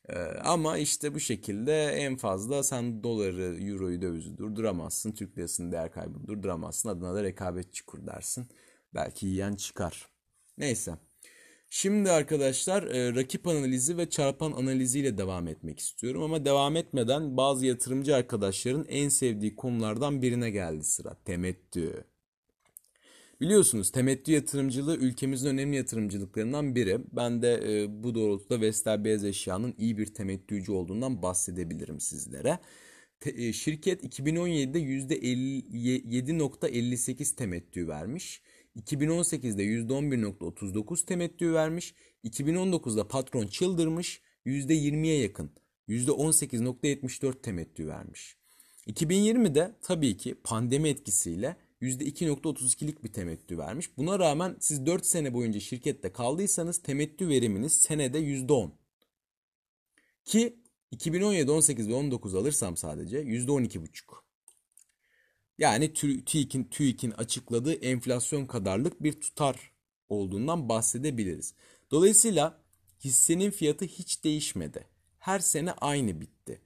Ee, 0.09 0.15
ama 0.45 0.79
işte 0.79 1.15
bu 1.15 1.21
şekilde 1.21 1.87
en 1.87 2.17
fazla 2.17 2.63
sen 2.63 3.03
doları, 3.03 3.65
euroyu, 3.65 4.03
dövizi 4.03 4.39
durduramazsın. 4.39 5.13
Türk 5.13 5.39
lirasının 5.39 5.73
değer 5.73 5.93
kaybını 5.93 6.27
durduramazsın. 6.27 6.89
Adına 6.89 7.15
da 7.15 7.23
rekabetçi 7.23 7.87
kur 7.87 8.07
dersin. 8.07 8.49
Belki 8.95 9.27
yiyen 9.27 9.55
çıkar. 9.55 10.09
Neyse. 10.59 10.99
Şimdi 11.75 12.11
arkadaşlar 12.11 12.83
e, 12.83 13.15
rakip 13.15 13.47
analizi 13.47 13.97
ve 13.97 14.11
çarpan 14.11 14.53
analiziyle 14.53 15.19
devam 15.19 15.49
etmek 15.49 15.79
istiyorum. 15.79 16.23
Ama 16.23 16.45
devam 16.45 16.77
etmeden 16.77 17.37
bazı 17.37 17.67
yatırımcı 17.67 18.17
arkadaşların 18.17 18.87
en 18.89 19.09
sevdiği 19.09 19.57
konulardan 19.57 20.23
birine 20.23 20.51
geldi 20.51 20.85
sıra. 20.85 21.17
Temettü. 21.25 22.05
Biliyorsunuz 23.41 23.91
temettü 23.91 24.33
yatırımcılığı 24.33 24.97
ülkemizin 24.97 25.49
önemli 25.49 25.77
yatırımcılıklarından 25.77 26.75
biri. 26.75 26.99
Ben 27.13 27.43
de 27.43 27.61
e, 27.65 28.03
bu 28.03 28.15
doğrultuda 28.15 28.61
Vestel 28.61 29.05
Beyaz 29.05 29.25
Eşya'nın 29.25 29.75
iyi 29.79 29.99
bir 29.99 30.15
temettücü 30.15 30.73
olduğundan 30.73 31.23
bahsedebilirim 31.23 32.01
sizlere. 32.01 32.59
Te, 33.21 33.31
e, 33.31 33.53
şirket 33.53 34.05
2017'de 34.05 34.79
%7.58 34.79 37.37
temettü 37.37 37.89
vermiş. 37.89 38.43
2018'de 38.77 39.65
%11.39 39.65 41.05
temettü 41.05 41.53
vermiş. 41.53 41.95
2019'da 42.25 43.09
patron 43.09 43.47
çıldırmış 43.47 44.23
%20'ye 44.47 45.19
yakın 45.19 45.51
%18.74 45.89 47.43
temettü 47.43 47.89
vermiş. 47.89 48.37
2020'de 48.87 49.77
tabii 49.83 50.17
ki 50.17 50.35
pandemi 50.45 50.89
etkisiyle 50.89 51.57
%2.32'lik 51.81 53.05
bir 53.05 53.13
temettü 53.13 53.59
vermiş. 53.59 53.97
Buna 53.97 54.19
rağmen 54.19 54.57
siz 54.61 54.87
4 54.87 55.07
sene 55.07 55.35
boyunca 55.35 55.61
şirkette 55.61 56.13
kaldıysanız 56.13 56.83
temettü 56.83 57.29
veriminiz 57.29 57.73
senede 57.73 58.19
%10. 58.19 58.71
Ki 60.25 60.57
2017, 60.91 61.51
18 61.51 61.89
ve 61.89 61.95
19 61.95 62.35
alırsam 62.35 62.77
sadece 62.77 63.23
%12,5. 63.23 64.32
Yani 65.59 65.93
TÜİK'in 65.93 66.65
TÜİK'in 66.65 67.11
açıkladığı 67.11 67.75
enflasyon 67.75 68.47
kadarlık 68.47 69.03
bir 69.03 69.21
tutar 69.21 69.73
olduğundan 70.09 70.69
bahsedebiliriz. 70.69 71.55
Dolayısıyla 71.91 72.63
hissenin 73.05 73.51
fiyatı 73.51 73.85
hiç 73.85 74.25
değişmedi. 74.25 74.87
Her 75.19 75.39
sene 75.39 75.73
aynı 75.73 76.21
bitti. 76.21 76.61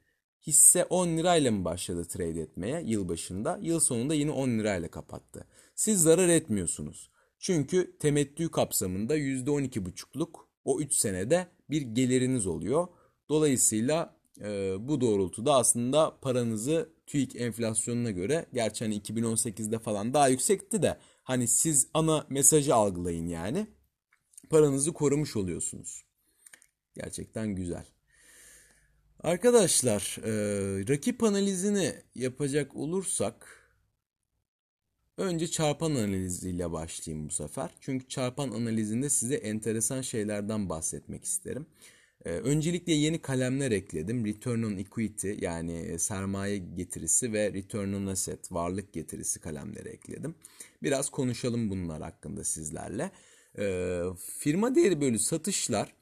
Hisse 0.47 0.85
10 0.85 1.09
lirayla 1.17 1.53
mı 1.53 1.65
başladı 1.65 2.05
trade 2.05 2.41
etmeye 2.41 2.83
yıl 2.87 3.09
başında? 3.09 3.59
Yıl 3.63 3.81
sonunda 3.81 4.15
yine 4.15 4.31
10 4.31 4.49
lirayla 4.49 4.89
kapattı. 4.89 5.47
Siz 5.75 6.03
zarar 6.03 6.29
etmiyorsunuz. 6.29 7.11
Çünkü 7.39 7.99
temettü 7.99 8.51
kapsamında 8.51 9.19
%12,5'luk 9.19 10.31
o 10.65 10.81
3 10.81 10.95
senede 10.95 11.47
bir 11.71 11.83
geliriniz 11.83 12.47
oluyor. 12.47 12.89
Dolayısıyla 13.29 14.17
e, 14.41 14.77
bu 14.89 15.01
doğrultuda 15.01 15.55
aslında 15.55 16.19
paranızı 16.21 16.89
TÜİK 17.07 17.37
enflasyonuna 17.37 18.11
göre 18.11 18.47
gerçi 18.55 18.85
hani 18.85 18.99
2018'de 18.99 19.79
falan 19.79 20.15
daha 20.15 20.29
yüksekti 20.29 20.83
de 20.83 20.99
hani 21.25 21.49
siz 21.49 21.87
ana 21.95 22.27
mesajı 22.31 22.75
algılayın 22.75 23.27
yani. 23.27 23.67
Paranızı 24.51 24.93
korumuş 24.93 25.37
oluyorsunuz. 25.37 26.05
Gerçekten 26.95 27.55
güzel. 27.55 27.87
Arkadaşlar, 29.21 30.19
e, 30.25 30.33
rakip 30.89 31.23
analizini 31.23 31.95
yapacak 32.15 32.77
olursak 32.77 33.67
önce 35.17 35.49
çarpan 35.49 35.91
analiziyle 35.91 36.73
başlayayım 36.73 37.29
bu 37.29 37.33
sefer. 37.33 37.71
Çünkü 37.81 38.09
çarpan 38.09 38.51
analizinde 38.51 39.11
size 39.11 39.35
enteresan 39.35 40.01
şeylerden 40.01 40.69
bahsetmek 40.69 41.25
isterim. 41.25 41.67
E, 42.25 42.31
öncelikle 42.31 42.93
yeni 42.93 43.19
kalemler 43.23 43.71
ekledim. 43.71 44.27
Return 44.27 44.63
on 44.63 44.77
Equity 44.77 45.33
yani 45.39 45.99
sermaye 45.99 46.59
getirisi 46.59 47.33
ve 47.33 47.53
Return 47.53 47.93
on 47.93 48.07
Asset 48.07 48.53
varlık 48.53 48.93
getirisi 48.93 49.41
kalemleri 49.41 49.89
ekledim. 49.89 50.35
Biraz 50.83 51.11
konuşalım 51.11 51.71
bunlar 51.71 52.03
hakkında 52.03 52.45
sizlerle. 52.45 53.11
E, 53.59 54.03
firma 54.39 54.75
değeri 54.75 55.01
bölü 55.01 55.19
satışlar 55.19 55.95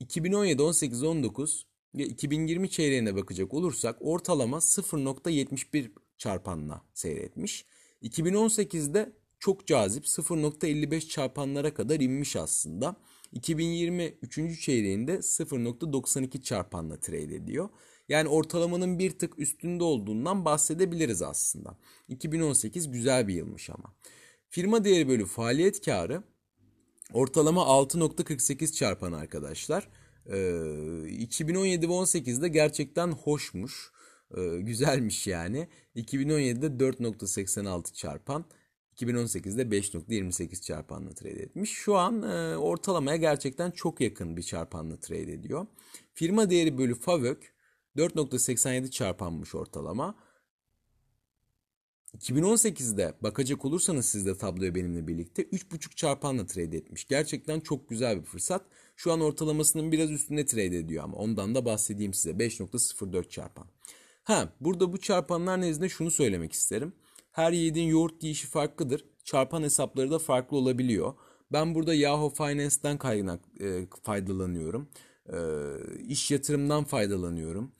2017, 0.00 0.62
18, 0.62 1.02
19 1.02 1.66
ve 1.94 2.04
2020 2.04 2.70
çeyreğine 2.70 3.16
bakacak 3.16 3.54
olursak 3.54 3.96
ortalama 4.00 4.56
0.71 4.56 5.90
çarpanla 6.18 6.82
seyretmiş. 6.94 7.66
2018'de 8.02 9.12
çok 9.38 9.66
cazip 9.66 10.04
0.55 10.04 11.08
çarpanlara 11.08 11.74
kadar 11.74 12.00
inmiş 12.00 12.36
aslında. 12.36 12.96
2020 13.32 14.14
3. 14.22 14.60
çeyreğinde 14.60 15.14
0.92 15.14 16.42
çarpanla 16.42 17.00
trade 17.00 17.34
ediyor. 17.34 17.68
Yani 18.08 18.28
ortalamanın 18.28 18.98
bir 18.98 19.10
tık 19.10 19.38
üstünde 19.38 19.84
olduğundan 19.84 20.44
bahsedebiliriz 20.44 21.22
aslında. 21.22 21.78
2018 22.08 22.90
güzel 22.90 23.28
bir 23.28 23.34
yılmış 23.34 23.70
ama. 23.70 23.94
Firma 24.48 24.84
değeri 24.84 25.08
bölü 25.08 25.26
faaliyet 25.26 25.84
karı 25.84 26.22
ortalama 27.12 27.62
6.48 27.62 28.72
çarpan 28.72 29.12
arkadaşlar. 29.12 29.88
Ee, 30.26 31.08
2017 31.08 31.88
ve 31.88 31.92
18'de 31.92 32.48
gerçekten 32.48 33.12
hoşmuş. 33.12 33.92
Ee, 34.36 34.60
güzelmiş 34.60 35.26
yani. 35.26 35.68
2017'de 35.96 36.84
4.86 36.84 37.92
çarpan. 37.94 38.44
2018'de 39.02 39.62
5.28 39.62 40.62
çarpanla 40.62 41.10
trade 41.10 41.42
etmiş. 41.42 41.70
Şu 41.70 41.96
an 41.96 42.22
e, 42.22 42.56
ortalamaya 42.56 43.16
gerçekten 43.16 43.70
çok 43.70 44.00
yakın 44.00 44.36
bir 44.36 44.42
çarpanla 44.42 45.00
trade 45.00 45.32
ediyor. 45.32 45.66
Firma 46.14 46.50
değeri 46.50 46.78
bölü 46.78 46.94
FAVÖK 46.94 47.52
4.87 47.96 48.90
çarpanmış 48.90 49.54
ortalama. 49.54 50.14
2018'de 52.18 53.14
bakacak 53.22 53.64
olursanız 53.64 54.06
siz 54.06 54.26
de 54.26 54.38
tabloya 54.38 54.74
benimle 54.74 55.08
birlikte 55.08 55.42
3.5 55.42 55.94
çarpanla 55.94 56.46
trade 56.46 56.76
etmiş. 56.76 57.04
Gerçekten 57.04 57.60
çok 57.60 57.88
güzel 57.88 58.20
bir 58.20 58.24
fırsat. 58.24 58.66
Şu 58.96 59.12
an 59.12 59.20
ortalamasının 59.20 59.92
biraz 59.92 60.10
üstünde 60.10 60.46
trade 60.46 60.78
ediyor 60.78 61.04
ama 61.04 61.16
ondan 61.16 61.54
da 61.54 61.64
bahsedeyim 61.64 62.14
size. 62.14 62.30
5.04 62.30 63.28
çarpan. 63.28 63.66
Ha 64.24 64.52
burada 64.60 64.92
bu 64.92 65.00
çarpanlar 65.00 65.60
nezdinde 65.60 65.88
şunu 65.88 66.10
söylemek 66.10 66.52
isterim. 66.52 66.92
Her 67.32 67.52
yiğidin 67.52 67.82
yoğurt 67.82 68.22
yiyişi 68.22 68.46
farklıdır. 68.46 69.04
Çarpan 69.24 69.62
hesapları 69.62 70.10
da 70.10 70.18
farklı 70.18 70.56
olabiliyor. 70.56 71.14
Ben 71.52 71.74
burada 71.74 71.94
Yahoo 71.94 72.30
Finance'dan 72.30 72.98
kaynak 72.98 73.40
e, 73.60 73.86
faydalanıyorum. 74.02 74.88
E, 75.28 75.38
iş 76.08 76.30
yatırımdan 76.30 76.84
faydalanıyorum 76.84 77.72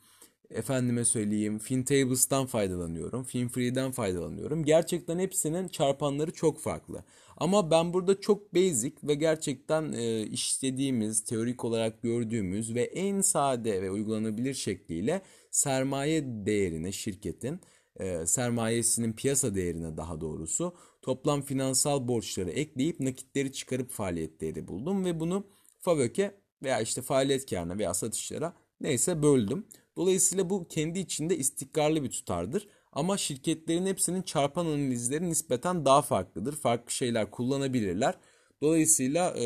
efendime 0.53 1.05
söyleyeyim 1.05 1.59
FinTables'tan 1.59 2.45
faydalanıyorum. 2.45 3.23
FinFree'den 3.23 3.91
faydalanıyorum. 3.91 4.65
Gerçekten 4.65 5.19
hepsinin 5.19 5.67
çarpanları 5.67 6.31
çok 6.31 6.59
farklı. 6.59 7.03
Ama 7.37 7.71
ben 7.71 7.93
burada 7.93 8.21
çok 8.21 8.55
basic 8.55 8.95
ve 9.03 9.15
gerçekten 9.15 9.91
e, 9.91 10.21
işlediğimiz, 10.21 11.23
teorik 11.23 11.65
olarak 11.65 12.01
gördüğümüz 12.01 12.75
ve 12.75 12.83
en 12.83 13.21
sade 13.21 13.81
ve 13.81 13.91
uygulanabilir 13.91 14.53
şekliyle 14.53 15.21
sermaye 15.51 16.23
değerine 16.25 16.91
şirketin 16.91 17.61
e, 17.99 18.25
sermayesinin 18.25 19.13
piyasa 19.13 19.55
değerine 19.55 19.97
daha 19.97 20.21
doğrusu 20.21 20.73
toplam 21.01 21.41
finansal 21.41 22.07
borçları 22.07 22.49
ekleyip 22.49 22.99
nakitleri 22.99 23.51
çıkarıp 23.51 23.91
faaliyet 23.91 24.41
değeri 24.41 24.67
buldum 24.67 25.05
ve 25.05 25.19
bunu 25.19 25.47
FAVÖK'e 25.79 26.35
veya 26.63 26.81
işte 26.81 27.01
faaliyet 27.01 27.49
karına 27.49 27.77
veya 27.77 27.93
satışlara 27.93 28.53
neyse 28.81 29.23
böldüm. 29.23 29.67
Dolayısıyla 29.97 30.49
bu 30.49 30.67
kendi 30.67 30.99
içinde 30.99 31.37
istikrarlı 31.37 32.03
bir 32.03 32.09
tutardır. 32.09 32.67
Ama 32.91 33.17
şirketlerin 33.17 33.85
hepsinin 33.85 34.21
çarpan 34.21 34.65
analizleri 34.65 35.29
nispeten 35.29 35.85
daha 35.85 36.01
farklıdır. 36.01 36.55
Farklı 36.55 36.91
şeyler 36.91 37.31
kullanabilirler. 37.31 38.15
Dolayısıyla 38.61 39.33
e, 39.37 39.45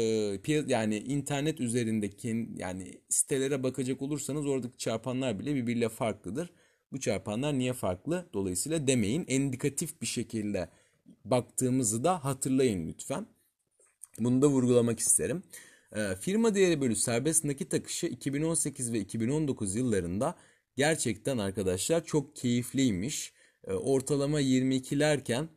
yani 0.67 0.97
internet 0.97 1.59
üzerindeki 1.61 2.49
yani 2.57 3.01
sitelere 3.09 3.63
bakacak 3.63 4.01
olursanız 4.01 4.45
oradaki 4.45 4.77
çarpanlar 4.77 5.39
bile 5.39 5.55
birbiriyle 5.55 5.89
farklıdır. 5.89 6.49
Bu 6.91 6.99
çarpanlar 6.99 7.59
niye 7.59 7.73
farklı? 7.73 8.29
Dolayısıyla 8.33 8.87
demeyin. 8.87 9.25
Endikatif 9.27 10.01
bir 10.01 10.07
şekilde 10.07 10.69
baktığımızı 11.25 12.03
da 12.03 12.25
hatırlayın 12.25 12.87
lütfen. 12.87 13.27
Bunu 14.19 14.41
da 14.41 14.47
vurgulamak 14.47 14.99
isterim. 14.99 15.43
E, 15.95 16.15
firma 16.15 16.55
değeri 16.55 16.81
bölü 16.81 16.95
serbest 16.95 17.43
nakit 17.43 17.73
akışı 17.73 18.07
2018 18.07 18.93
ve 18.93 18.99
2019 18.99 19.75
yıllarında 19.75 20.35
gerçekten 20.75 21.37
arkadaşlar 21.37 22.05
çok 22.05 22.35
keyifliymiş. 22.35 23.33
E, 23.67 23.73
ortalama 23.73 24.41
22'lerken 24.41 25.47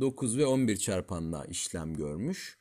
9 0.00 0.38
ve 0.38 0.46
11 0.46 0.76
çarpanla 0.76 1.44
işlem 1.44 1.94
görmüş. 1.94 2.58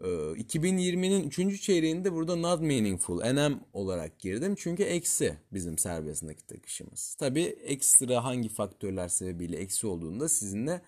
2020'nin 0.00 1.50
3. 1.50 1.62
çeyreğinde 1.62 2.12
burada 2.12 2.36
not 2.36 2.60
meaningful, 2.60 3.32
NM 3.32 3.60
olarak 3.72 4.18
girdim. 4.18 4.54
Çünkü 4.58 4.82
eksi 4.82 5.36
bizim 5.52 5.78
serbest 5.78 6.22
nakit 6.22 6.52
akışımız. 6.52 7.14
Tabi 7.14 7.42
ekstra 7.42 8.24
hangi 8.24 8.48
faktörler 8.48 9.08
sebebiyle 9.08 9.56
eksi 9.56 9.86
olduğunu 9.86 10.20
da 10.20 10.28
sizinle 10.28 10.82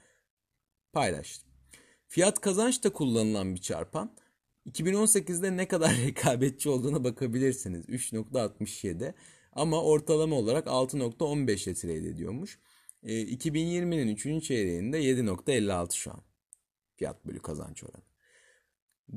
paylaştım. 0.92 1.50
Fiyat 2.08 2.40
kazanç 2.40 2.84
da 2.84 2.92
kullanılan 2.92 3.54
bir 3.54 3.60
çarpan. 3.60 4.10
2018'de 4.66 5.56
ne 5.56 5.68
kadar 5.68 5.96
rekabetçi 6.06 6.68
olduğuna 6.68 7.04
bakabilirsiniz. 7.04 7.88
3.67 7.88 9.14
ama 9.52 9.82
ortalama 9.82 10.36
olarak 10.36 10.66
6.15'e 10.66 11.74
trade 11.74 12.08
ediyormuş. 12.08 12.58
E, 13.02 13.22
2020'nin 13.22 14.08
3. 14.38 14.46
çeyreğinde 14.46 15.02
7.56 15.02 15.94
şu 15.94 16.10
an. 16.10 16.22
Fiyat 16.96 17.26
bölü 17.26 17.38
kazanç 17.38 17.84
oranı. 17.84 18.15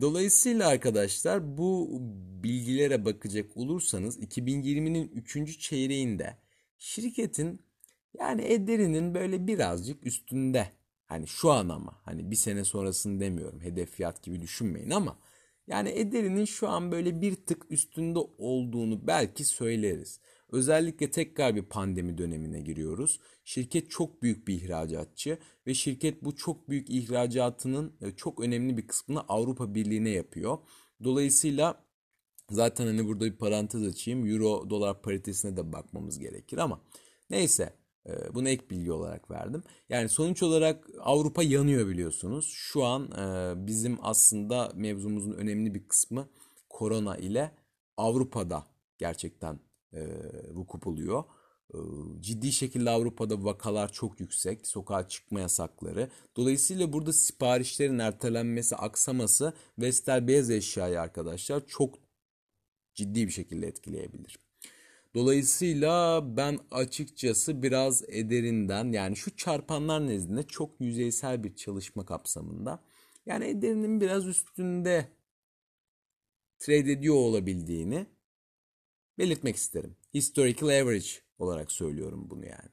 Dolayısıyla 0.02 0.68
arkadaşlar 0.68 1.58
bu 1.58 1.98
bilgilere 2.44 3.06
bakacak 3.06 3.58
olursanız 3.58 4.20
2020'nin 4.20 5.08
3. 5.08 5.60
çeyreğinde 5.60 6.38
şirketin 6.78 7.62
yani 8.20 8.42
ederinin 8.42 9.14
böyle 9.14 9.48
birazcık 9.48 10.06
üstünde 10.06 10.80
Hani 11.10 11.28
şu 11.28 11.52
an 11.52 11.70
ama 11.70 12.02
hani 12.06 12.32
bir 12.32 12.36
sene 12.36 12.64
sonrasını 12.64 13.20
demiyorum 13.20 13.62
hedef 13.62 13.92
fiyat 13.92 14.24
gibi 14.24 14.42
düşünmeyin 14.42 14.90
ama 14.90 15.20
yani 15.68 15.90
ederinin 15.90 16.46
şu 16.46 16.70
an 16.70 16.92
böyle 16.92 17.22
bir 17.22 17.36
tık 17.36 17.72
üstünde 17.72 18.20
olduğunu 18.38 19.08
belki 19.08 19.46
söyleriz. 19.46 20.20
Özellikle 20.52 21.12
tekrar 21.12 21.56
bir 21.56 21.64
pandemi 21.64 22.18
dönemine 22.18 22.62
giriyoruz. 22.62 23.20
Şirket 23.44 23.92
çok 23.92 24.22
büyük 24.22 24.48
bir 24.48 24.54
ihracatçı 24.62 25.38
ve 25.68 25.74
şirket 25.74 26.24
bu 26.24 26.36
çok 26.36 26.70
büyük 26.70 26.90
ihracatının 26.90 27.94
e, 28.02 28.12
çok 28.12 28.40
önemli 28.40 28.78
bir 28.78 28.88
kısmını 28.88 29.22
Avrupa 29.22 29.76
Birliği'ne 29.76 30.10
yapıyor. 30.10 30.58
Dolayısıyla 31.04 31.86
zaten 32.50 32.86
hani 32.86 33.08
burada 33.08 33.26
bir 33.26 33.38
parantez 33.38 33.84
açayım. 33.84 34.28
Euro 34.28 34.70
dolar 34.70 35.02
paritesine 35.02 35.58
de 35.58 35.74
bakmamız 35.74 36.20
gerekir 36.20 36.58
ama 36.58 36.82
neyse 37.30 37.74
e, 38.08 38.34
bunu 38.34 38.50
ek 38.50 38.70
bilgi 38.70 38.92
olarak 38.92 39.32
verdim. 39.32 39.64
Yani 39.90 40.10
sonuç 40.10 40.44
olarak 40.44 40.88
Avrupa 41.00 41.44
yanıyor 41.44 41.88
biliyorsunuz. 41.88 42.52
Şu 42.54 42.86
an 42.86 43.12
e, 43.12 43.54
bizim 43.68 43.98
aslında 44.02 44.72
mevzumuzun 44.76 45.32
önemli 45.32 45.74
bir 45.76 45.88
kısmı 45.88 46.30
korona 46.70 47.18
ile 47.18 47.52
Avrupa'da 47.98 48.68
gerçekten 48.98 49.60
e, 49.94 50.08
vuku 50.54 50.82
buluyor. 50.82 51.24
E, 51.74 51.78
ciddi 52.20 52.52
şekilde 52.52 52.90
Avrupa'da 52.90 53.44
vakalar 53.44 53.92
çok 53.92 54.20
yüksek. 54.20 54.68
Sokağa 54.68 55.08
çıkma 55.08 55.40
yasakları. 55.40 56.10
Dolayısıyla 56.38 56.94
burada 56.94 57.14
siparişlerin 57.14 58.00
ertelenmesi, 58.00 58.76
aksaması 58.76 59.54
Vestel 59.80 60.28
beyaz 60.28 60.50
eşyayı 60.50 61.02
arkadaşlar 61.02 61.68
çok 61.68 62.00
ciddi 62.96 63.28
bir 63.28 63.32
şekilde 63.32 63.68
etkileyebilir. 63.68 64.40
Dolayısıyla 65.16 66.22
ben 66.38 66.60
açıkçası 66.72 67.64
biraz 67.64 68.04
ederinden 68.10 68.92
yani 68.92 69.16
şu 69.16 69.36
çarpanlar 69.36 70.08
nezdinde 70.08 70.44
çok 70.44 70.82
yüzeysel 70.82 71.44
bir 71.44 71.56
çalışma 71.56 72.06
kapsamında 72.06 72.84
yani 73.26 73.46
ederinin 73.46 74.02
biraz 74.02 74.28
üstünde 74.28 75.08
trade 76.60 76.92
ediyor 76.92 77.16
olabildiğini 77.16 78.08
belirtmek 79.20 79.56
isterim. 79.56 79.96
Historical 80.14 80.82
average 80.82 81.08
olarak 81.40 81.72
söylüyorum 81.72 82.28
bunu 82.30 82.46
yani. 82.46 82.70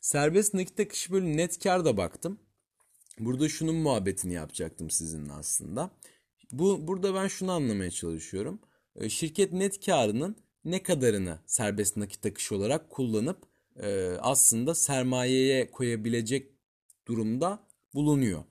Serbest 0.00 0.54
nakit 0.54 0.80
akışı 0.80 1.12
bölü 1.12 1.36
net 1.36 1.62
kar 1.62 1.84
da 1.84 1.96
baktım. 1.96 2.38
Burada 3.18 3.48
şunun 3.48 3.74
muhabbetini 3.74 4.34
yapacaktım 4.34 4.90
sizinle 4.90 5.32
aslında. 5.32 5.90
Bu 6.52 6.86
burada 6.86 7.14
ben 7.14 7.28
şunu 7.28 7.52
anlamaya 7.52 7.90
çalışıyorum. 7.90 8.60
Ee, 8.96 9.08
şirket 9.08 9.52
net 9.52 9.86
karının 9.86 10.36
ne 10.64 10.82
kadarını 10.82 11.38
serbest 11.46 11.96
nakit 11.96 12.26
akışı 12.26 12.56
olarak 12.56 12.90
kullanıp 12.90 13.38
e, 13.82 14.16
aslında 14.20 14.74
sermayeye 14.74 15.70
koyabilecek 15.70 16.52
durumda 17.06 17.66
bulunuyor. 17.94 18.44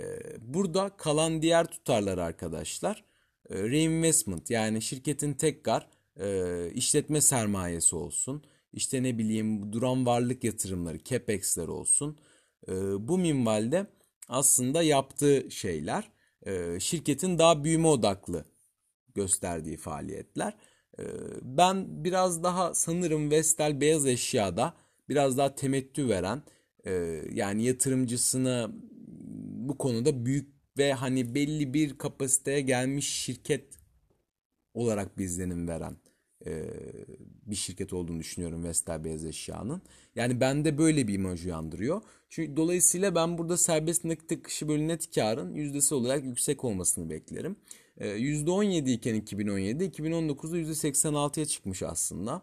E, 0.00 0.04
burada 0.40 0.96
kalan 0.96 1.42
diğer 1.42 1.66
tutarlar 1.66 2.18
arkadaşlar 2.18 3.04
e, 3.50 3.62
reinvestment 3.62 4.50
yani 4.50 4.82
şirketin 4.82 5.34
tekrar 5.34 5.88
e, 6.20 6.70
işletme 6.74 7.20
sermayesi 7.20 7.96
olsun. 7.96 8.42
İşte 8.72 9.02
ne 9.02 9.18
bileyim 9.18 9.72
duran 9.72 10.06
varlık 10.06 10.44
yatırımları, 10.44 11.04
capex'ler 11.04 11.68
olsun. 11.68 12.18
E, 12.68 12.72
bu 13.08 13.18
minvalde 13.18 13.86
aslında 14.28 14.82
yaptığı 14.82 15.50
şeyler 15.50 16.10
e, 16.46 16.80
şirketin 16.80 17.38
daha 17.38 17.64
büyüme 17.64 17.88
odaklı 17.88 18.44
gösterdiği 19.14 19.76
faaliyetler. 19.76 20.56
E, 20.98 21.04
ben 21.42 22.04
biraz 22.04 22.42
daha 22.42 22.74
sanırım 22.74 23.30
Vestel 23.30 23.80
beyaz 23.80 24.06
eşyada 24.06 24.74
biraz 25.08 25.38
daha 25.38 25.54
temettü 25.54 26.08
veren 26.08 26.42
e, 26.86 27.22
yani 27.32 27.64
yatırımcısına 27.64 28.70
bu 29.68 29.78
konuda 29.78 30.26
büyük 30.26 30.54
ve 30.78 30.92
hani 30.92 31.34
belli 31.34 31.74
bir 31.74 31.98
kapasiteye 31.98 32.60
gelmiş 32.60 33.08
şirket 33.08 33.78
olarak 34.74 35.18
bir 35.18 35.38
veren 35.68 35.96
e, 36.46 36.64
bir 37.46 37.56
şirket 37.56 37.92
olduğunu 37.92 38.20
düşünüyorum 38.20 38.64
Vestel 38.64 39.04
Beyaz 39.04 39.24
Eşya'nın. 39.24 39.82
Yani 40.16 40.40
bende 40.40 40.78
böyle 40.78 41.08
bir 41.08 41.14
imaj 41.14 41.46
uyandırıyor. 41.46 42.02
Çünkü 42.28 42.56
dolayısıyla 42.56 43.14
ben 43.14 43.38
burada 43.38 43.56
serbest 43.56 44.04
nakit 44.04 44.32
akışı 44.32 44.68
bölü 44.68 44.88
net 44.88 45.14
karın 45.14 45.54
yüzdesi 45.54 45.94
olarak 45.94 46.24
yüksek 46.24 46.64
olmasını 46.64 47.10
beklerim. 47.10 47.56
E, 47.96 48.08
%17 48.08 48.90
iken 48.90 49.14
2017, 49.14 49.84
2019'da 49.84 50.58
%86'ya 50.58 51.46
çıkmış 51.46 51.82
aslında. 51.82 52.42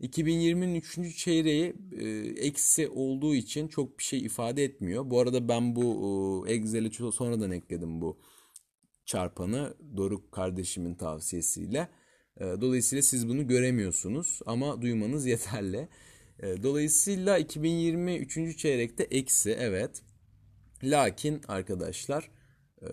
2020'nin 0.00 0.74
3. 0.74 1.16
çeyreği 1.16 1.74
e, 1.98 2.08
eksi 2.46 2.88
olduğu 2.88 3.34
için 3.34 3.68
çok 3.68 3.98
bir 3.98 4.04
şey 4.04 4.20
ifade 4.20 4.64
etmiyor. 4.64 5.10
Bu 5.10 5.20
arada 5.20 5.48
ben 5.48 5.76
bu 5.76 6.44
e, 6.48 6.52
Excel'e 6.52 7.12
sonradan 7.12 7.50
ekledim 7.50 8.00
bu 8.00 8.18
çarpanı 9.04 9.74
Doruk 9.96 10.32
kardeşimin 10.32 10.94
tavsiyesiyle. 10.94 11.88
E, 12.40 12.44
dolayısıyla 12.44 13.02
siz 13.02 13.28
bunu 13.28 13.46
göremiyorsunuz 13.48 14.40
ama 14.46 14.82
duymanız 14.82 15.26
yeterli. 15.34 15.88
E, 16.40 16.62
dolayısıyla 16.62 17.38
2020 17.38 18.16
3. 18.16 18.58
çeyrekte 18.58 19.02
eksi 19.02 19.50
evet. 19.50 20.02
Lakin 20.82 21.40
arkadaşlar 21.48 22.30
e, 22.82 22.88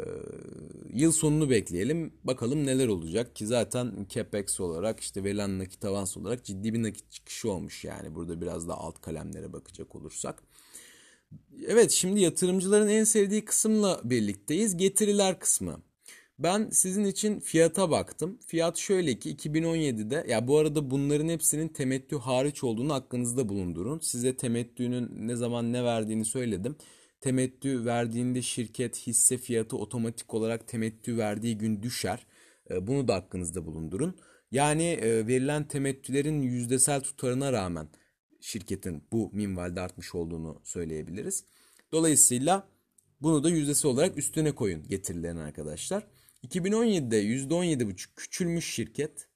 yıl 0.94 1.12
sonunu 1.12 1.50
bekleyelim. 1.50 2.14
Bakalım 2.24 2.66
neler 2.66 2.88
olacak 2.88 3.36
ki 3.36 3.48
zaten 3.48 4.06
capex 4.10 4.60
olarak 4.60 5.00
işte 5.00 5.24
verilen 5.24 5.60
nakit 5.60 5.86
avans 5.86 6.18
olarak 6.18 6.46
ciddi 6.46 6.74
bir 6.74 6.84
nakit 6.84 7.12
çıkışı 7.12 7.52
olmuş 7.52 7.86
yani. 7.86 8.16
Burada 8.16 8.42
biraz 8.42 8.68
da 8.68 8.78
alt 8.78 9.02
kalemlere 9.02 9.54
bakacak 9.54 9.96
olursak. 9.96 10.44
Evet 11.68 11.92
şimdi 11.92 12.20
yatırımcıların 12.20 12.88
en 12.88 13.04
sevdiği 13.04 13.46
kısımla 13.46 14.02
birlikteyiz. 14.04 14.78
Getiriler 14.78 15.40
kısmı. 15.40 15.82
Ben 16.40 16.70
sizin 16.70 17.06
için 17.06 17.40
fiyata 17.40 17.92
baktım. 17.92 18.40
Fiyat 18.48 18.78
şöyle 18.78 19.20
ki 19.20 19.36
2017'de 19.36 20.26
ya 20.30 20.48
bu 20.48 20.58
arada 20.58 20.92
bunların 20.92 21.30
hepsinin 21.30 21.68
temettü 21.68 22.18
hariç 22.18 22.64
olduğunu 22.64 22.94
aklınızda 22.94 23.50
bulundurun. 23.50 24.00
Size 24.00 24.38
temettünün 24.38 25.28
ne 25.28 25.36
zaman 25.36 25.74
ne 25.74 25.84
verdiğini 25.84 26.26
söyledim. 26.26 26.76
Temettü 27.22 27.86
verdiğinde 27.86 28.42
şirket 28.42 28.98
hisse 28.98 29.38
fiyatı 29.38 29.78
otomatik 29.78 30.34
olarak 30.34 30.68
temettü 30.68 31.18
verdiği 31.18 31.58
gün 31.58 31.84
düşer. 31.84 32.26
E, 32.72 32.88
bunu 32.88 33.08
da 33.08 33.16
aklınızda 33.16 33.66
bulundurun. 33.66 34.16
Yani 34.52 34.84
e, 34.84 35.28
verilen 35.28 35.68
temettülerin 35.68 36.42
yüzdesel 36.42 37.02
tutarına 37.02 37.54
rağmen 37.54 37.88
şirketin 38.42 39.04
bu 39.12 39.30
minvalde 39.34 39.82
artmış 39.82 40.16
olduğunu 40.16 40.62
söyleyebiliriz. 40.64 41.44
Dolayısıyla 41.92 42.68
bunu 43.22 43.44
da 43.44 43.50
yüzdesi 43.50 43.88
olarak 43.88 44.18
üstüne 44.18 44.52
koyun 44.52 44.88
getirilerin 44.88 45.38
arkadaşlar. 45.38 46.08
2017'de 46.44 47.24
%17,5 47.24 48.16
küçülmüş 48.16 48.74
şirket. 48.74 49.28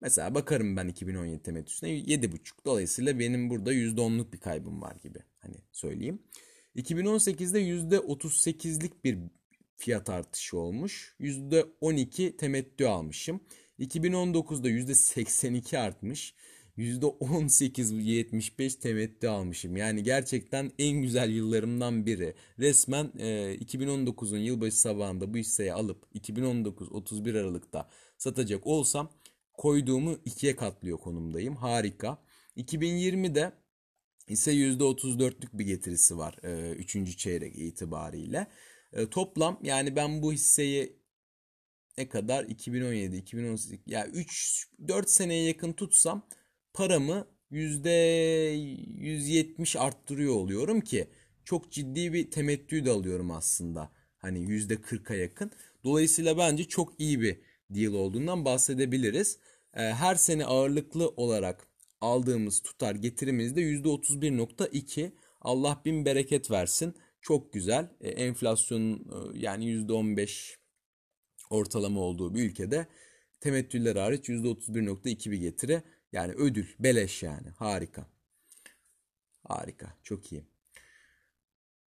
Mesela 0.00 0.34
bakarım 0.34 0.76
ben 0.76 0.88
2017 0.88 1.42
temettüsüne 1.42 1.90
7,5. 1.90 2.64
Dolayısıyla 2.64 3.18
benim 3.18 3.50
burada 3.50 3.72
%10'luk 3.72 4.32
bir 4.32 4.40
kaybım 4.40 4.82
var 4.82 4.96
gibi 4.96 5.18
hani 5.38 5.56
söyleyeyim. 5.72 6.22
2018'de 6.76 7.62
%38'lik 7.62 9.04
bir 9.04 9.18
fiyat 9.76 10.10
artışı 10.10 10.58
olmuş. 10.58 11.16
%12 11.20 12.36
temettü 12.36 12.84
almışım. 12.84 13.40
2019'da 13.78 14.70
%82 14.70 15.78
artmış. 15.78 16.34
%18,75 16.80 18.78
temettü 18.78 19.28
almışım. 19.28 19.76
Yani 19.76 20.02
gerçekten 20.02 20.72
en 20.78 21.02
güzel 21.02 21.30
yıllarımdan 21.30 22.06
biri. 22.06 22.34
Resmen 22.58 23.12
e, 23.18 23.54
2019'un 23.54 24.38
yılbaşı 24.38 24.80
sabahında 24.80 25.34
bu 25.34 25.38
hisseyi 25.38 25.72
alıp 25.72 26.06
2019 26.14 26.92
31 26.92 27.34
Aralık'ta 27.34 27.88
satacak 28.18 28.66
olsam 28.66 29.12
koyduğumu 29.52 30.18
ikiye 30.24 30.56
katlıyor 30.56 30.98
konumdayım. 30.98 31.56
Harika. 31.56 32.18
2020'de 32.56 33.52
ise 34.28 34.52
%34'lük 34.52 35.58
bir 35.58 35.64
getirisi 35.64 36.18
var 36.18 36.34
3. 36.76 36.96
E, 36.96 37.06
çeyrek 37.06 37.58
itibariyle. 37.58 38.46
E, 38.92 39.06
toplam 39.10 39.58
yani 39.62 39.96
ben 39.96 40.22
bu 40.22 40.32
hisseyi 40.32 41.00
ne 41.98 42.08
kadar 42.08 42.44
2017 42.44 43.16
2018 43.16 43.86
ya 43.86 44.00
yani 44.00 44.12
3 44.12 44.68
4 44.88 45.10
seneye 45.10 45.44
yakın 45.44 45.72
tutsam 45.72 46.26
paramı 46.72 47.26
%170 47.52 49.78
arttırıyor 49.78 50.34
oluyorum 50.34 50.80
ki 50.80 51.06
çok 51.44 51.72
ciddi 51.72 52.12
bir 52.12 52.30
temettü 52.30 52.84
de 52.84 52.90
alıyorum 52.90 53.30
aslında. 53.30 53.92
Hani 54.18 54.38
%40'a 54.38 55.16
yakın. 55.16 55.50
Dolayısıyla 55.84 56.38
bence 56.38 56.64
çok 56.64 57.00
iyi 57.00 57.20
bir 57.20 57.40
deal 57.70 57.92
olduğundan 57.92 58.44
bahsedebiliriz. 58.44 59.38
Ee, 59.74 59.80
her 59.80 60.14
sene 60.14 60.44
ağırlıklı 60.44 61.08
olarak 61.08 61.66
aldığımız 62.00 62.62
tutar 62.62 62.94
getirimizde 62.94 63.60
%31.2. 63.60 65.12
Allah 65.40 65.82
bin 65.84 66.04
bereket 66.04 66.50
versin. 66.50 66.94
Çok 67.20 67.52
güzel. 67.52 67.90
Ee, 68.00 68.08
enflasyonun 68.08 68.94
e, 68.94 69.38
yani 69.38 69.64
%15 69.64 70.56
ortalama 71.50 72.00
olduğu 72.00 72.34
bir 72.34 72.50
ülkede 72.50 72.86
temettüller 73.40 73.96
hariç 73.96 74.28
%31.2 74.28 75.30
bir 75.30 75.38
getiri 75.38 75.82
yani 76.12 76.32
ödül, 76.32 76.66
beleş 76.78 77.22
yani. 77.22 77.48
Harika. 77.56 78.06
Harika. 79.48 79.96
Çok 80.02 80.32
iyi. 80.32 80.44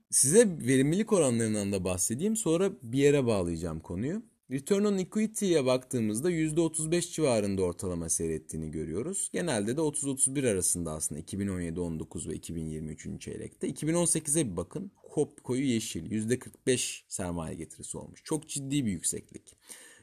Size 0.10 0.58
verimlilik 0.60 1.14
oranlarından 1.14 1.72
da 1.72 1.84
bahsedeyim. 1.84 2.36
Sonra 2.36 2.72
bir 2.82 3.00
yere 3.00 3.26
bağlayacağım 3.26 3.80
konuyu. 3.80 4.24
Return 4.52 4.84
on 4.84 4.98
equity'ye 4.98 5.66
baktığımızda 5.66 6.32
%35 6.32 7.12
civarında 7.12 7.62
ortalama 7.62 8.10
seyrettiğini 8.10 8.72
görüyoruz. 8.72 9.30
Genelde 9.34 9.78
de 9.78 9.82
30-31 9.82 10.52
arasında 10.52 10.92
aslında 10.92 11.22
2017-19 11.22 12.30
ve 12.30 12.34
2023. 12.36 13.22
çeyrekte. 13.22 13.70
2018'e 13.70 14.52
bir 14.52 14.58
bakın. 14.58 14.92
Kop 15.10 15.44
koyu 15.44 15.64
yeşil 15.64 16.12
%45 16.12 17.04
sermaye 17.08 17.56
getirisi 17.56 17.98
olmuş. 17.98 18.22
Çok 18.24 18.50
ciddi 18.50 18.86
bir 18.86 18.92
yükseklik. 18.92 19.58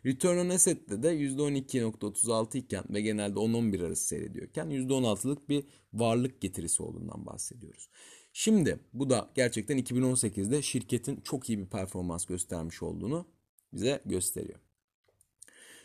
Return 0.07 0.39
on 0.39 0.49
Asset'te 0.49 1.03
de 1.03 1.09
%12.36 1.09 2.59
iken 2.59 2.85
ve 2.91 3.01
genelde 3.01 3.39
10-11 3.39 3.87
arası 3.87 4.07
seyrediyorken 4.07 4.67
%16'lık 4.67 5.49
bir 5.49 5.65
varlık 5.93 6.41
getirisi 6.41 6.83
olduğundan 6.83 7.27
bahsediyoruz. 7.27 7.89
Şimdi 8.33 8.79
bu 8.93 9.11
da 9.11 9.31
gerçekten 9.35 9.79
2018'de 9.79 10.63
şirketin 10.63 11.21
çok 11.21 11.49
iyi 11.49 11.59
bir 11.59 11.67
performans 11.67 12.27
göstermiş 12.27 12.83
olduğunu 12.83 13.27
bize 13.73 14.03
gösteriyor. 14.07 14.59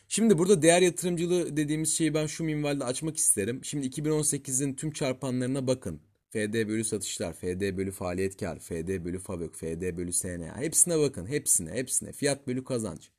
Şimdi 0.08 0.38
burada 0.38 0.62
değer 0.62 0.82
yatırımcılığı 0.82 1.58
dediğimiz 1.58 1.98
şeyi 1.98 2.14
ben 2.14 2.26
şu 2.26 2.44
minvalde 2.44 2.84
açmak 2.84 3.18
isterim. 3.18 3.60
Şimdi 3.64 3.88
2018'in 3.88 4.74
tüm 4.74 4.92
çarpanlarına 4.92 5.68
bakın. 5.68 6.02
FD 6.30 6.68
bölü 6.68 6.84
satışlar, 6.84 7.34
FD 7.34 7.78
bölü 7.78 7.92
faaliyet 7.92 8.38
kar, 8.38 8.60
FD 8.60 9.06
bölü 9.06 9.20
fabrik, 9.20 9.56
FD 9.56 9.98
bölü 9.98 10.14
SNA. 10.14 10.58
Hepsine 10.58 11.00
bakın. 11.00 11.26
Hepsine, 11.26 11.72
hepsine. 11.72 12.12
Fiyat 12.12 12.48
bölü 12.48 12.64
kazanç. 12.64 13.12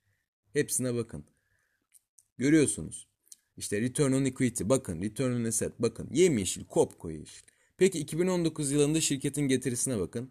Hepsine 0.52 0.94
bakın. 0.94 1.24
Görüyorsunuz. 2.38 3.06
İşte 3.56 3.80
return 3.80 4.12
on 4.12 4.24
equity 4.24 4.64
bakın, 4.66 5.02
return 5.02 5.32
on 5.32 5.44
asset 5.44 5.82
bakın. 5.82 6.08
Yemyeşil, 6.12 6.64
kopkoyu 6.64 7.18
yeşil. 7.18 7.42
Peki 7.76 7.98
2019 7.98 8.70
yılında 8.70 9.00
şirketin 9.00 9.48
getirisine 9.48 9.98
bakın. 9.98 10.30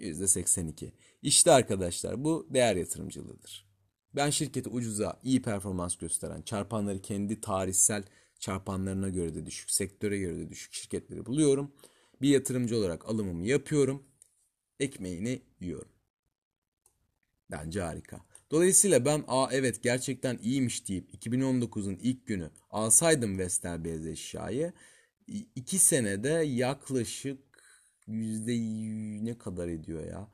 %82. 0.00 0.92
İşte 1.22 1.50
arkadaşlar 1.52 2.24
bu 2.24 2.46
değer 2.50 2.76
yatırımcılığıdır. 2.76 3.68
Ben 4.14 4.30
şirketi 4.30 4.68
ucuza, 4.68 5.20
iyi 5.22 5.42
performans 5.42 5.96
gösteren, 5.96 6.42
çarpanları 6.42 7.02
kendi 7.02 7.40
tarihsel 7.40 8.04
çarpanlarına 8.38 9.08
göre 9.08 9.34
de 9.34 9.46
düşük, 9.46 9.70
sektöre 9.70 10.18
göre 10.18 10.36
de 10.36 10.50
düşük 10.50 10.72
şirketleri 10.72 11.26
buluyorum. 11.26 11.72
Bir 12.22 12.28
yatırımcı 12.28 12.76
olarak 12.76 13.08
alımımı 13.08 13.46
yapıyorum. 13.46 14.02
Ekmeğini 14.80 15.42
yiyorum. 15.60 15.92
Bence 17.50 17.80
harika. 17.80 18.27
Dolayısıyla 18.50 19.04
ben 19.04 19.24
a 19.28 19.48
evet 19.52 19.82
gerçekten 19.82 20.38
iyiymiş 20.42 20.88
deyip 20.88 21.14
2019'un 21.14 21.98
ilk 22.02 22.26
günü 22.26 22.50
alsaydım 22.70 23.38
Vestel 23.38 23.84
beyaz 23.84 24.06
eşyayı 24.06 24.72
2 25.56 25.78
senede 25.78 26.28
yaklaşık 26.46 27.38
yüzde 28.06 28.52
ne 29.24 29.38
kadar 29.38 29.68
ediyor 29.68 30.06
ya? 30.06 30.28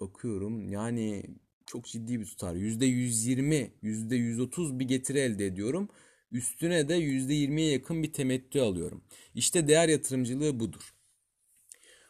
Bakıyorum 0.00 0.68
yani 0.68 1.24
çok 1.66 1.86
ciddi 1.86 2.20
bir 2.20 2.26
tutar. 2.26 2.54
Yüzde 2.54 2.86
120, 2.86 3.72
yüzde 3.82 4.16
130 4.16 4.78
bir 4.78 4.84
getiri 4.88 5.18
elde 5.18 5.46
ediyorum. 5.46 5.88
Üstüne 6.32 6.88
de 6.88 6.94
yüzde 6.94 7.34
20'ye 7.34 7.72
yakın 7.72 8.02
bir 8.02 8.12
temettü 8.12 8.60
alıyorum. 8.60 9.04
İşte 9.34 9.68
değer 9.68 9.88
yatırımcılığı 9.88 10.60
budur. 10.60 10.95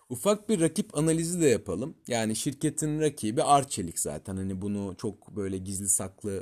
Ufak 0.09 0.49
bir 0.49 0.61
rakip 0.61 0.99
analizi 0.99 1.41
de 1.41 1.47
yapalım. 1.47 1.97
Yani 2.09 2.37
şirketin 2.37 3.01
rakibi 3.01 3.43
Arçelik 3.43 3.99
zaten. 3.99 4.37
Hani 4.37 4.63
bunu 4.63 4.95
çok 4.99 5.37
böyle 5.37 5.59
gizli 5.59 5.89
saklı 5.89 6.33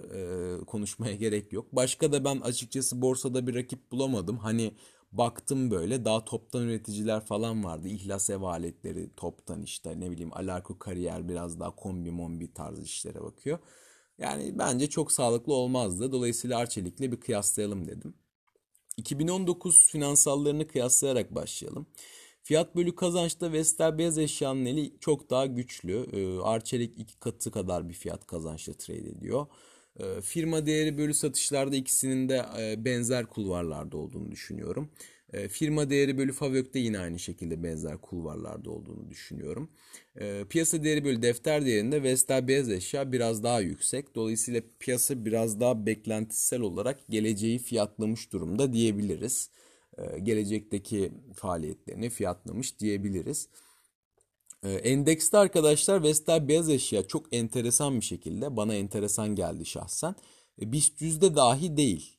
e, 0.61 0.65
konuşmaya 0.65 1.15
gerek 1.25 1.53
yok. 1.53 1.67
Başka 1.73 2.13
da 2.13 2.25
ben 2.25 2.41
açıkçası 2.41 3.03
borsada 3.03 3.47
bir 3.47 3.55
rakip 3.55 3.93
bulamadım. 3.93 4.39
Hani 4.39 4.75
baktım 5.13 5.71
böyle 5.71 6.05
daha 6.05 6.25
toptan 6.25 6.63
üreticiler 6.63 7.25
falan 7.25 7.65
vardı. 7.65 7.89
İhlas 7.89 8.31
ev 8.31 8.43
aletleri 8.43 9.11
toptan 9.17 9.63
işte 9.63 10.01
ne 10.01 10.11
bileyim 10.11 10.31
Alarko 10.35 10.79
kariyer 10.79 11.29
biraz 11.29 11.61
daha 11.61 11.77
kombi 11.77 12.11
mombi 12.11 12.53
tarzı 12.55 12.83
işlere 12.83 13.23
bakıyor. 13.23 13.59
Yani 14.19 14.59
bence 14.59 14.87
çok 14.91 15.13
sağlıklı 15.13 15.53
olmazdı. 15.55 16.13
Dolayısıyla 16.13 16.59
Arçelik'le 16.59 17.01
bir 17.01 17.21
kıyaslayalım 17.21 17.87
dedim. 17.89 18.15
2019 18.97 19.89
finansallarını 19.93 20.69
kıyaslayarak 20.69 21.35
başlayalım. 21.35 21.87
Fiyat 22.45 22.77
bölü 22.77 22.95
kazançta 22.95 23.53
Vestel 23.53 23.99
beyaz 23.99 24.19
eşyanın 24.19 24.65
eli 24.65 24.93
çok 25.01 25.31
daha 25.31 25.47
güçlü. 25.47 26.07
Ee, 26.13 26.41
Arçelik 26.41 26.99
iki 26.99 27.19
katı 27.19 27.51
kadar 27.51 27.89
bir 27.89 27.95
fiyat 27.95 28.27
kazançla 28.27 28.73
trade 28.73 29.09
ediyor. 29.09 29.47
Ee, 30.01 30.21
firma 30.21 30.67
değeri 30.67 30.99
bölü 30.99 31.15
satışlarda 31.15 31.77
ikisinin 31.77 32.29
de 32.29 32.47
e, 32.59 32.85
benzer 32.85 33.27
kulvarlarda 33.27 33.97
olduğunu 33.97 34.31
düşünüyorum. 34.31 34.91
Ee, 35.33 35.49
firma 35.49 35.91
değeri 35.91 36.19
bölü 36.19 36.33
Favök'te 36.33 36.79
yine 36.79 36.99
aynı 36.99 37.19
şekilde 37.19 37.63
benzer 37.63 37.99
kulvarlarda 37.99 38.71
olduğunu 38.71 39.11
düşünüyorum. 39.11 39.71
Piyasa 40.51 40.85
değeri 40.85 41.05
bölü 41.05 41.23
defter 41.23 41.67
değerinde 41.67 42.03
Vestel 42.03 42.49
beyaz 42.49 42.71
eşya 42.71 43.13
biraz 43.13 43.43
daha 43.43 43.61
yüksek. 43.61 44.15
Dolayısıyla 44.15 44.61
piyasa 44.81 45.25
biraz 45.25 45.61
daha 45.61 45.87
beklentisel 45.87 46.61
olarak 46.61 47.09
geleceği 47.09 47.59
fiyatlamış 47.59 48.33
durumda 48.33 48.73
diyebiliriz. 48.73 49.51
Gelecekteki 50.23 51.13
faaliyetlerini 51.35 52.11
fiyatlamış 52.11 52.79
diyebiliriz. 52.79 53.49
Endekste 54.63 55.39
arkadaşlar 55.39 56.03
Vestel 56.03 56.49
beyaz 56.49 56.71
eşya 56.71 57.07
çok 57.07 57.35
enteresan 57.35 58.01
bir 58.01 58.05
şekilde 58.05 58.57
bana 58.57 58.75
enteresan 58.75 59.35
geldi 59.35 59.67
şahsen. 59.67 60.15
BIST 60.59 61.01
yüzde 61.01 61.37
dahi 61.37 61.77
değil. 61.77 62.17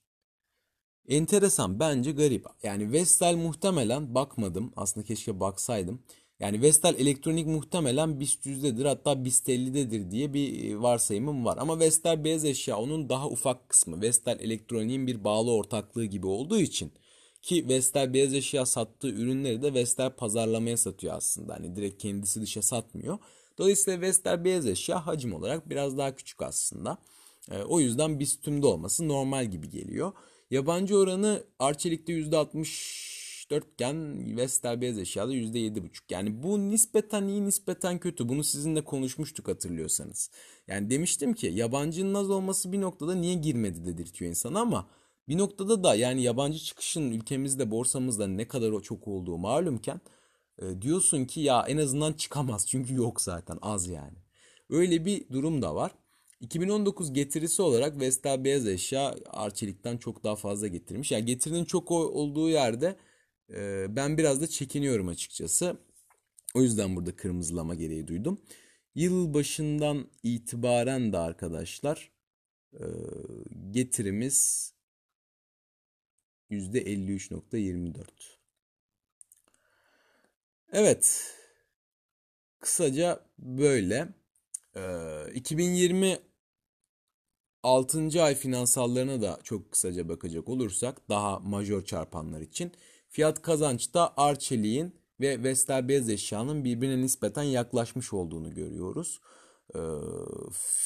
Enteresan 1.08 1.80
bence 1.80 2.12
garip. 2.12 2.46
Yani 2.64 2.92
Vestel 2.92 3.36
muhtemelen 3.36 4.16
bakmadım. 4.16 4.74
Aslında 4.76 5.06
keşke 5.08 5.40
baksaydım. 5.40 6.04
Yani 6.40 6.62
Vestel 6.62 6.96
elektronik 7.00 7.48
muhtemelen 7.48 8.20
BIST 8.20 8.46
yüzdedir 8.46 8.86
hatta 8.86 9.26
BIST 9.26 9.50
50'dedir 9.50 10.12
diye 10.12 10.34
bir 10.34 10.76
varsayımım 10.76 11.46
var. 11.46 11.58
Ama 11.58 11.80
Vestel 11.80 12.24
beyaz 12.24 12.46
eşya 12.46 12.78
onun 12.78 13.10
daha 13.10 13.28
ufak 13.30 13.70
kısmı. 13.70 14.02
Vestel 14.02 14.40
elektroniğin 14.40 15.08
bir 15.08 15.24
bağlı 15.24 15.54
ortaklığı 15.54 16.06
gibi 16.06 16.28
olduğu 16.28 16.60
için 16.60 16.92
ki 17.46 17.68
Vestel 17.68 18.14
beyaz 18.14 18.34
eşya 18.34 18.66
sattığı 18.66 19.10
ürünleri 19.10 19.62
de 19.62 19.74
Vestel 19.74 20.10
pazarlamaya 20.10 20.78
satıyor 20.78 21.14
aslında. 21.14 21.54
Hani 21.54 21.76
direkt 21.76 22.02
kendisi 22.02 22.42
dışa 22.42 22.62
satmıyor. 22.62 23.18
Dolayısıyla 23.58 24.02
Vestel 24.02 24.46
beyaz 24.46 24.68
eşya 24.68 25.08
hacim 25.08 25.34
olarak 25.34 25.70
biraz 25.70 25.98
daha 25.98 26.16
küçük 26.16 26.42
aslında. 26.42 26.98
E, 27.52 27.64
o 27.64 27.80
yüzden 27.80 28.20
BIST 28.20 28.44
tümde 28.44 28.66
olması 28.66 29.08
normal 29.08 29.46
gibi 29.46 29.70
geliyor. 29.70 30.12
Yabancı 30.52 30.98
oranı 30.98 31.44
Arçelik'te 31.60 32.14
%64 32.14 33.62
iken 33.74 34.38
Vestel 34.38 34.82
beyaz 34.82 34.98
eşyada 34.98 35.34
%7,5. 35.34 35.90
Yani 36.10 36.44
bu 36.44 36.70
nispeten 36.70 37.28
iyi 37.28 37.46
nispeten 37.46 38.00
kötü. 38.00 38.30
Bunu 38.30 38.44
sizinle 38.44 38.84
konuşmuştuk 38.84 39.48
hatırlıyorsanız. 39.48 40.30
Yani 40.68 40.90
demiştim 40.90 41.34
ki 41.34 41.48
yabancının 41.48 42.14
az 42.14 42.30
olması 42.30 42.72
bir 42.72 42.82
noktada 42.82 43.16
niye 43.16 43.34
girmedi 43.34 43.86
dedirtiyor 43.86 44.30
insana 44.30 44.60
ama 44.60 44.88
bir 45.28 45.38
noktada 45.38 45.84
da 45.84 45.96
yani 45.96 46.22
yabancı 46.22 46.60
çıkışın 46.60 47.12
ülkemizde 47.12 47.72
borsamızda 47.72 48.28
ne 48.28 48.48
kadar 48.48 48.82
çok 48.82 49.08
olduğu 49.08 49.38
malumken 49.38 50.02
e, 50.62 50.82
diyorsun 50.82 51.26
ki 51.26 51.42
ya 51.42 51.66
en 51.68 51.78
azından 51.78 52.14
çıkamaz 52.14 52.68
çünkü 52.70 52.96
yok 52.96 53.22
zaten 53.22 53.58
az 53.62 53.88
yani. 53.88 54.18
Öyle 54.70 55.06
bir 55.06 55.30
durum 55.30 55.62
da 55.62 55.76
var. 55.76 55.92
2019 56.40 57.14
getirisi 57.14 57.62
olarak 57.62 58.00
Vestel 58.00 58.44
beyaz 58.44 58.68
eşya 58.68 59.16
Arçelik'ten 59.28 59.98
çok 59.98 60.24
daha 60.24 60.36
fazla 60.36 60.68
getirmiş. 60.68 61.12
Yani 61.12 61.26
getirinin 61.26 61.66
çok 61.66 61.92
olduğu 61.92 62.50
yerde 62.50 62.96
e, 63.54 63.86
ben 63.96 64.18
biraz 64.18 64.42
da 64.42 64.48
çekiniyorum 64.48 65.08
açıkçası. 65.08 65.78
O 66.56 66.62
yüzden 66.62 66.96
burada 66.96 67.16
kırmızılama 67.16 67.76
gereği 67.76 68.08
duydum. 68.08 68.42
Yıl 68.96 69.34
başından 69.34 70.08
itibaren 70.24 71.14
de 71.14 71.18
arkadaşlar 71.18 72.12
e, 72.74 72.84
getirimiz 73.72 74.72
%53.24. 76.52 78.06
Evet. 80.72 81.36
Kısaca 82.60 83.26
böyle. 83.38 84.08
Ee, 84.76 85.32
2020 85.34 86.20
6. 87.64 88.24
ay 88.24 88.36
finansallarına 88.36 89.22
da 89.22 89.40
çok 89.44 89.72
kısaca 89.72 90.10
bakacak 90.10 90.50
olursak 90.50 91.10
daha 91.10 91.40
majör 91.40 91.86
çarpanlar 91.86 92.42
için 92.42 92.72
fiyat 93.10 93.42
kazançta 93.42 94.14
Arçelik'in 94.18 94.96
ve 95.20 95.44
Vestel 95.44 95.88
Beyaz 95.88 96.10
Eşya'nın 96.10 96.64
birbirine 96.64 97.02
nispeten 97.02 97.44
yaklaşmış 97.44 98.14
olduğunu 98.14 98.54
görüyoruz. 98.54 99.22
Ee, 99.76 99.80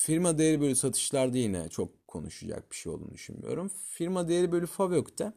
firma 0.06 0.38
değeri 0.38 0.62
bölü 0.62 0.76
satışlarda 0.76 1.38
yine 1.38 1.70
çok 1.70 2.08
konuşacak 2.08 2.72
bir 2.72 2.76
şey 2.76 2.92
olduğunu 2.92 3.14
düşünmüyorum. 3.14 3.72
Firma 3.88 4.28
değeri 4.28 4.52
bölü 4.52 4.66
Favök'te 4.66 5.34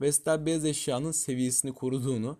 Vestel 0.00 0.46
beyaz 0.46 0.64
eşyanın 0.64 1.12
seviyesini 1.12 1.72
koruduğunu, 1.72 2.38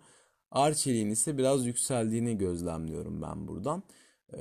Arçelik'in 0.51 1.09
ise 1.09 1.37
biraz 1.37 1.65
yükseldiğini 1.65 2.37
gözlemliyorum 2.37 3.21
ben 3.21 3.47
buradan. 3.47 3.83
Ee, 4.33 4.39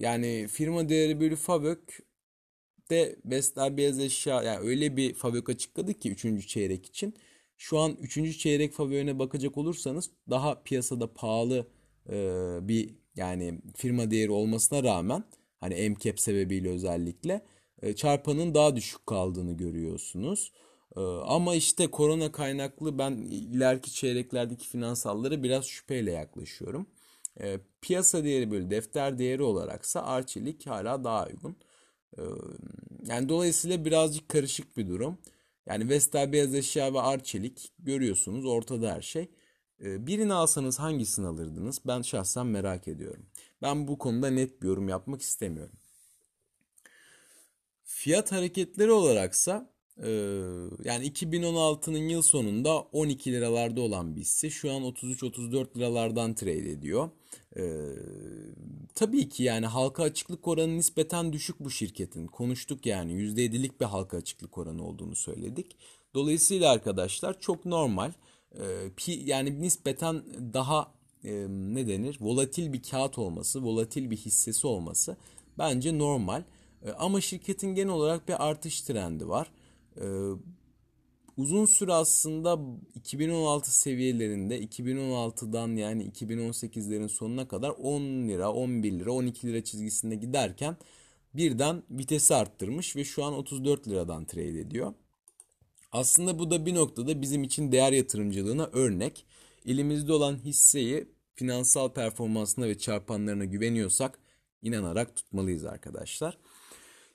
yani 0.00 0.46
firma 0.50 0.88
değeri 0.88 1.20
bölü 1.20 1.36
Favök 1.36 2.00
de 2.90 3.16
Vestel 3.24 3.76
beyaz 3.76 4.00
eşya 4.00 4.42
yani 4.42 4.58
öyle 4.68 4.96
bir 4.96 5.14
Favök 5.14 5.48
açıkladı 5.48 5.94
ki 5.94 6.10
3. 6.10 6.48
çeyrek 6.48 6.86
için. 6.86 7.14
Şu 7.56 7.78
an 7.78 7.96
3. 8.00 8.38
çeyrek 8.38 8.72
Favök'üne 8.72 9.18
bakacak 9.18 9.58
olursanız 9.58 10.10
daha 10.30 10.62
piyasada 10.62 11.14
pahalı 11.14 11.66
e, 12.10 12.58
bir 12.62 12.94
yani 13.16 13.60
firma 13.76 14.10
değeri 14.10 14.30
olmasına 14.30 14.82
rağmen 14.82 15.24
hani 15.60 15.90
MCAP 15.90 16.20
sebebiyle 16.20 16.68
özellikle 16.70 17.46
e, 17.82 17.92
çarpanın 17.94 18.54
daha 18.54 18.76
düşük 18.76 19.06
kaldığını 19.06 19.56
görüyorsunuz. 19.56 20.52
E, 20.96 21.00
ama 21.26 21.54
işte 21.54 21.86
korona 21.86 22.32
kaynaklı 22.32 22.98
ben 22.98 23.12
ileriki 23.12 23.92
çeyreklerdeki 23.92 24.68
finansalları 24.68 25.42
biraz 25.42 25.64
şüpheyle 25.64 26.12
yaklaşıyorum. 26.12 26.86
E, 27.40 27.60
piyasa 27.80 28.24
değeri 28.24 28.50
böyle 28.50 28.70
defter 28.70 29.18
değeri 29.18 29.42
olaraksa 29.42 30.02
Arçelik 30.02 30.66
hala 30.66 31.04
daha 31.04 31.26
uygun. 31.26 31.56
Yani 33.06 33.28
dolayısıyla 33.28 33.84
birazcık 33.84 34.28
karışık 34.28 34.76
bir 34.76 34.88
durum. 34.88 35.18
Yani 35.66 35.88
Vestel 35.88 36.32
Beyaz 36.32 36.54
Eşya 36.54 36.94
ve 36.94 37.00
Arçelik 37.00 37.72
görüyorsunuz 37.78 38.44
ortada 38.44 38.94
her 38.94 39.02
şey. 39.02 39.30
Birini 39.80 40.34
alsanız 40.34 40.78
hangisini 40.78 41.26
alırdınız? 41.26 41.80
Ben 41.86 42.02
şahsen 42.02 42.46
merak 42.46 42.88
ediyorum. 42.88 43.26
Ben 43.62 43.88
bu 43.88 43.98
konuda 43.98 44.30
net 44.30 44.62
bir 44.62 44.68
yorum 44.68 44.88
yapmak 44.88 45.22
istemiyorum. 45.22 45.76
Fiyat 47.84 48.32
hareketleri 48.32 48.92
olaraksa 48.92 49.70
e, 49.70 49.73
yani 50.84 51.06
2016'nın 51.06 52.08
yıl 52.08 52.22
sonunda 52.22 52.78
12 52.78 53.32
liralarda 53.32 53.80
olan 53.80 54.16
bir 54.16 54.20
hisse 54.20 54.50
şu 54.50 54.72
an 54.72 54.82
33-34 54.82 55.76
liralardan 55.76 56.34
trade 56.34 56.70
ediyor. 56.70 57.10
E, 57.56 57.62
tabii 58.94 59.28
ki 59.28 59.42
yani 59.42 59.66
halka 59.66 60.02
açıklık 60.02 60.48
oranı 60.48 60.76
nispeten 60.76 61.32
düşük 61.32 61.60
bu 61.60 61.70
şirketin. 61.70 62.26
Konuştuk 62.26 62.86
yani 62.86 63.12
%7'lik 63.12 63.80
bir 63.80 63.86
halka 63.86 64.16
açıklık 64.16 64.58
oranı 64.58 64.86
olduğunu 64.86 65.16
söyledik. 65.16 65.76
Dolayısıyla 66.14 66.70
arkadaşlar 66.70 67.40
çok 67.40 67.64
normal. 67.64 68.12
E, 68.52 68.62
yani 69.06 69.60
nispeten 69.60 70.22
daha 70.54 70.94
ne 71.48 71.88
denir? 71.88 72.18
Volatil 72.20 72.72
bir 72.72 72.82
kağıt 72.82 73.18
olması, 73.18 73.62
volatil 73.62 74.10
bir 74.10 74.16
hissesi 74.16 74.66
olması 74.66 75.16
bence 75.58 75.98
normal. 75.98 76.42
E, 76.82 76.90
ama 76.90 77.20
şirketin 77.20 77.74
genel 77.74 77.92
olarak 77.92 78.28
bir 78.28 78.48
artış 78.48 78.80
trendi 78.80 79.28
var. 79.28 79.50
E, 80.00 80.04
uzun 81.36 81.66
süre 81.66 81.92
aslında 81.92 82.58
2016 82.94 83.78
seviyelerinde 83.78 84.60
2016'dan 84.60 85.76
yani 85.76 86.10
2018'lerin 86.10 87.08
sonuna 87.08 87.48
kadar 87.48 87.70
10 87.70 88.02
lira, 88.28 88.52
11 88.52 88.92
lira, 88.92 89.12
12 89.12 89.46
lira 89.46 89.64
çizgisinde 89.64 90.14
giderken 90.14 90.76
birden 91.34 91.82
vitesi 91.90 92.34
arttırmış 92.34 92.96
ve 92.96 93.04
şu 93.04 93.24
an 93.24 93.34
34 93.34 93.88
liradan 93.88 94.24
trade 94.24 94.60
ediyor. 94.60 94.94
Aslında 95.92 96.38
bu 96.38 96.50
da 96.50 96.66
bir 96.66 96.74
noktada 96.74 97.22
bizim 97.22 97.42
için 97.44 97.72
değer 97.72 97.92
yatırımcılığına 97.92 98.70
örnek. 98.72 99.26
Elimizde 99.66 100.12
olan 100.12 100.36
hisseyi 100.36 101.08
finansal 101.34 101.92
performansına 101.92 102.66
ve 102.66 102.78
çarpanlarına 102.78 103.44
güveniyorsak 103.44 104.18
inanarak 104.62 105.16
tutmalıyız 105.16 105.64
arkadaşlar. 105.64 106.38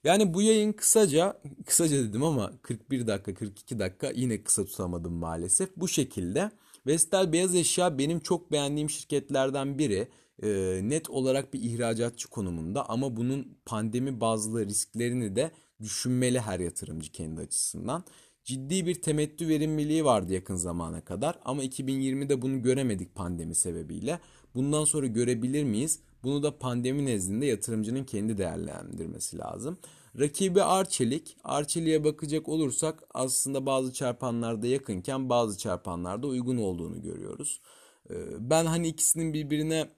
Yani 0.04 0.34
bu 0.34 0.42
yayın 0.42 0.74
kısaca, 0.74 1.42
kısaca 1.66 1.98
dedim 1.98 2.24
ama 2.24 2.52
41 2.62 3.08
dakika 3.08 3.34
42 3.34 3.80
dakika 3.80 4.12
yine 4.16 4.44
kısa 4.44 4.66
tutamadım 4.66 5.14
maalesef. 5.14 5.70
Bu 5.78 5.88
şekilde 5.88 6.52
Vestel 6.88 7.34
Beyaz 7.34 7.56
Eşya 7.56 7.98
benim 7.98 8.20
çok 8.20 8.52
beğendiğim 8.52 8.90
şirketlerden 8.90 9.78
biri. 9.78 10.08
E, 10.44 10.80
net 10.84 11.10
olarak 11.10 11.54
bir 11.54 11.62
ihracatçı 11.62 12.30
konumunda 12.30 12.90
ama 12.90 13.18
bunun 13.18 13.58
pandemi 13.66 14.22
bazlı 14.22 14.66
risklerini 14.66 15.36
de 15.36 15.52
düşünmeli 15.82 16.40
her 16.40 16.60
yatırımcı 16.60 17.12
kendi 17.12 17.42
açısından. 17.42 18.04
Ciddi 18.44 18.86
bir 18.86 19.02
temettü 19.02 19.48
verimliliği 19.48 20.06
vardı 20.06 20.34
yakın 20.34 20.56
zamana 20.56 21.02
kadar 21.02 21.40
ama 21.46 21.64
2020'de 21.64 22.42
bunu 22.42 22.62
göremedik 22.62 23.16
pandemi 23.16 23.56
sebebiyle. 23.56 24.20
Bundan 24.56 24.86
sonra 24.86 25.08
görebilir 25.08 25.64
miyiz? 25.64 26.00
Bunu 26.24 26.44
da 26.44 26.58
pandemi 26.58 27.06
nezdinde 27.06 27.46
yatırımcının 27.46 28.04
kendi 28.04 28.38
değerlendirmesi 28.38 29.38
lazım. 29.38 29.78
Rakibi 30.20 30.64
Arçelik. 30.64 31.38
Arçelik'e 31.44 32.04
bakacak 32.04 32.50
olursak 32.50 33.04
aslında 33.14 33.66
bazı 33.66 33.94
çarpanlarda 33.94 34.68
yakınken 34.68 35.30
bazı 35.30 35.58
çarpanlarda 35.58 36.28
uygun 36.28 36.58
olduğunu 36.58 37.02
görüyoruz. 37.02 37.62
Ee, 38.10 38.16
ben 38.40 38.66
hani 38.66 38.88
ikisinin 38.88 39.34
birbirine 39.34 39.90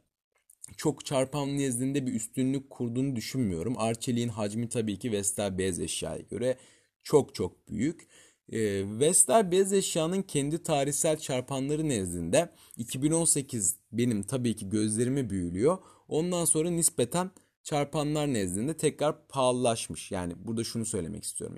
çok 0.77 1.05
çarpan 1.05 1.57
nezdinde 1.57 2.07
bir 2.07 2.13
üstünlük 2.13 2.69
kurduğunu 2.69 3.15
düşünmüyorum. 3.15 3.75
Arçelik'in 3.77 4.29
hacmi 4.29 4.69
tabii 4.69 4.99
ki 4.99 5.11
Vestel 5.11 5.57
beyaz 5.57 5.79
eşyaya 5.79 6.21
göre 6.21 6.57
çok 7.03 7.35
çok 7.35 7.69
büyük. 7.69 8.07
E, 8.51 8.59
Vestel 8.99 9.51
beyaz 9.51 9.73
eşyanın 9.73 10.21
kendi 10.21 10.63
tarihsel 10.63 11.17
çarpanları 11.17 11.89
nezdinde 11.89 12.49
2018 12.77 13.75
benim 13.91 14.23
tabii 14.23 14.55
ki 14.55 14.69
gözlerimi 14.69 15.29
büyülüyor. 15.29 15.77
Ondan 16.07 16.45
sonra 16.45 16.69
nispeten 16.69 17.31
çarpanlar 17.63 18.33
nezdinde 18.33 18.77
tekrar 18.77 19.27
pahalılaşmış. 19.27 20.11
Yani 20.11 20.33
burada 20.37 20.63
şunu 20.63 20.85
söylemek 20.85 21.23
istiyorum. 21.23 21.57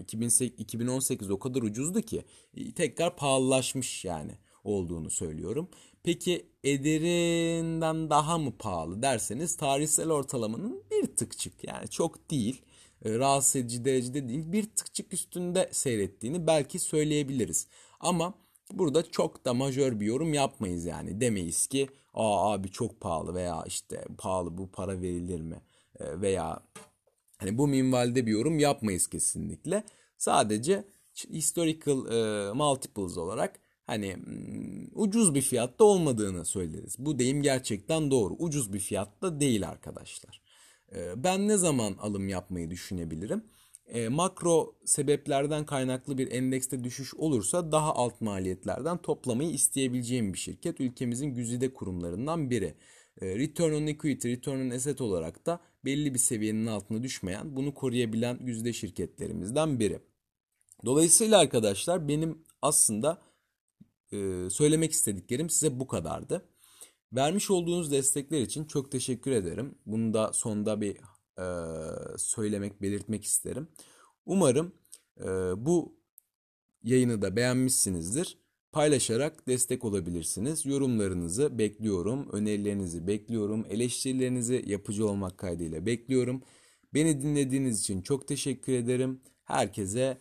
2018 0.57 1.31
o 1.31 1.39
kadar 1.39 1.61
ucuzdu 1.61 2.01
ki 2.01 2.23
e, 2.57 2.73
tekrar 2.73 3.15
pahalılaşmış 3.15 4.05
yani 4.05 4.31
olduğunu 4.63 5.09
söylüyorum. 5.09 5.69
Peki 6.03 6.45
ederinden 6.63 8.09
daha 8.09 8.37
mı 8.37 8.57
pahalı 8.59 9.01
derseniz 9.01 9.57
tarihsel 9.57 10.11
ortalamanın 10.11 10.83
bir 10.91 11.15
tıkçık 11.15 11.63
yani 11.63 11.87
çok 11.87 12.31
değil 12.31 12.61
e, 13.03 13.19
rahatsız 13.19 13.55
edici 13.55 13.85
derecede 13.85 14.29
değil 14.29 14.51
bir 14.51 14.63
tıkçık 14.75 15.13
üstünde 15.13 15.69
seyrettiğini 15.71 16.47
belki 16.47 16.79
söyleyebiliriz. 16.79 17.67
Ama 17.99 18.33
burada 18.71 19.11
çok 19.11 19.45
da 19.45 19.53
majör 19.53 19.99
bir 19.99 20.05
yorum 20.05 20.33
yapmayız 20.33 20.85
yani 20.85 21.21
demeyiz 21.21 21.67
ki 21.67 21.89
aa 22.13 22.53
abi 22.53 22.71
çok 22.71 23.01
pahalı 23.01 23.35
veya 23.35 23.63
işte 23.67 24.05
pahalı 24.17 24.57
bu 24.57 24.71
para 24.71 25.01
verilir 25.01 25.41
mi 25.41 25.61
e, 25.99 26.21
veya 26.21 26.59
hani 27.37 27.57
bu 27.57 27.67
minvalde 27.67 28.25
bir 28.25 28.31
yorum 28.31 28.59
yapmayız 28.59 29.07
kesinlikle. 29.07 29.83
Sadece 30.17 30.83
historical 31.29 32.05
e, 32.05 32.53
multiples 32.53 33.17
olarak 33.17 33.59
hani 33.83 34.15
hmm, 34.15 35.03
ucuz 35.03 35.35
bir 35.35 35.41
fiyatta 35.41 35.83
olmadığını 35.83 36.45
söyleriz. 36.45 36.95
Bu 36.99 37.19
deyim 37.19 37.41
gerçekten 37.41 38.11
doğru. 38.11 38.33
Ucuz 38.33 38.73
bir 38.73 38.79
fiyatta 38.79 39.39
değil 39.39 39.69
arkadaşlar. 39.69 40.42
E, 40.95 41.23
ben 41.23 41.47
ne 41.47 41.57
zaman 41.57 41.93
alım 41.99 42.29
yapmayı 42.29 42.69
düşünebilirim? 42.69 43.43
E, 43.87 44.09
makro 44.09 44.75
sebeplerden 44.85 45.65
kaynaklı 45.65 46.17
bir 46.17 46.31
endekste 46.31 46.83
düşüş 46.83 47.13
olursa 47.13 47.71
daha 47.71 47.95
alt 47.95 48.21
maliyetlerden 48.21 48.97
toplamayı 48.97 49.49
isteyebileceğim 49.49 50.33
bir 50.33 50.37
şirket. 50.37 50.81
Ülkemizin 50.81 51.27
güzide 51.27 51.73
kurumlarından 51.73 52.49
biri. 52.49 52.75
E, 53.21 53.35
return 53.35 53.73
on 53.73 53.87
equity, 53.87 54.31
return 54.31 54.59
on 54.59 54.69
asset 54.69 55.01
olarak 55.01 55.45
da 55.45 55.59
belli 55.85 56.13
bir 56.13 56.19
seviyenin 56.19 56.65
altına 56.65 57.03
düşmeyen, 57.03 57.55
bunu 57.55 57.73
koruyabilen 57.73 58.39
yüzde 58.41 58.73
şirketlerimizden 58.73 59.79
biri. 59.79 59.99
Dolayısıyla 60.85 61.39
arkadaşlar 61.39 62.07
benim 62.07 62.43
aslında 62.61 63.21
e, 64.11 64.49
söylemek 64.49 64.91
istediklerim 64.91 65.49
size 65.49 65.79
bu 65.79 65.87
kadardı. 65.87 66.49
Vermiş 67.15 67.51
olduğunuz 67.51 67.91
destekler 67.91 68.41
için 68.41 68.65
çok 68.65 68.91
teşekkür 68.91 69.31
ederim. 69.31 69.75
Bunu 69.85 70.13
da 70.13 70.33
sonda 70.33 70.81
bir 70.81 70.97
e, 71.39 71.45
söylemek, 72.17 72.81
belirtmek 72.81 73.23
isterim. 73.23 73.67
Umarım 74.25 74.71
e, 75.19 75.25
bu 75.57 75.95
yayını 76.83 77.21
da 77.21 77.35
beğenmişsinizdir. 77.35 78.37
Paylaşarak 78.71 79.47
destek 79.47 79.85
olabilirsiniz. 79.85 80.65
Yorumlarınızı 80.65 81.57
bekliyorum, 81.57 82.29
önerilerinizi 82.31 83.07
bekliyorum, 83.07 83.65
eleştirilerinizi 83.69 84.63
yapıcı 84.67 85.07
olmak 85.07 85.37
kaydıyla 85.37 85.85
bekliyorum. 85.85 86.43
Beni 86.93 87.21
dinlediğiniz 87.21 87.79
için 87.79 88.01
çok 88.01 88.27
teşekkür 88.27 88.73
ederim. 88.73 89.21
Herkese 89.43 90.17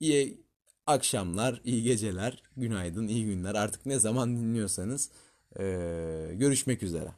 iyi 0.00 0.44
akşamlar, 0.86 1.60
iyi 1.64 1.82
geceler, 1.82 2.42
günaydın, 2.56 3.08
iyi 3.08 3.26
günler. 3.26 3.54
Artık 3.54 3.86
ne 3.86 3.98
zaman 3.98 4.36
dinliyorsanız 4.36 5.10
ee, 5.60 6.30
görüşmek 6.34 6.82
üzere. 6.82 7.12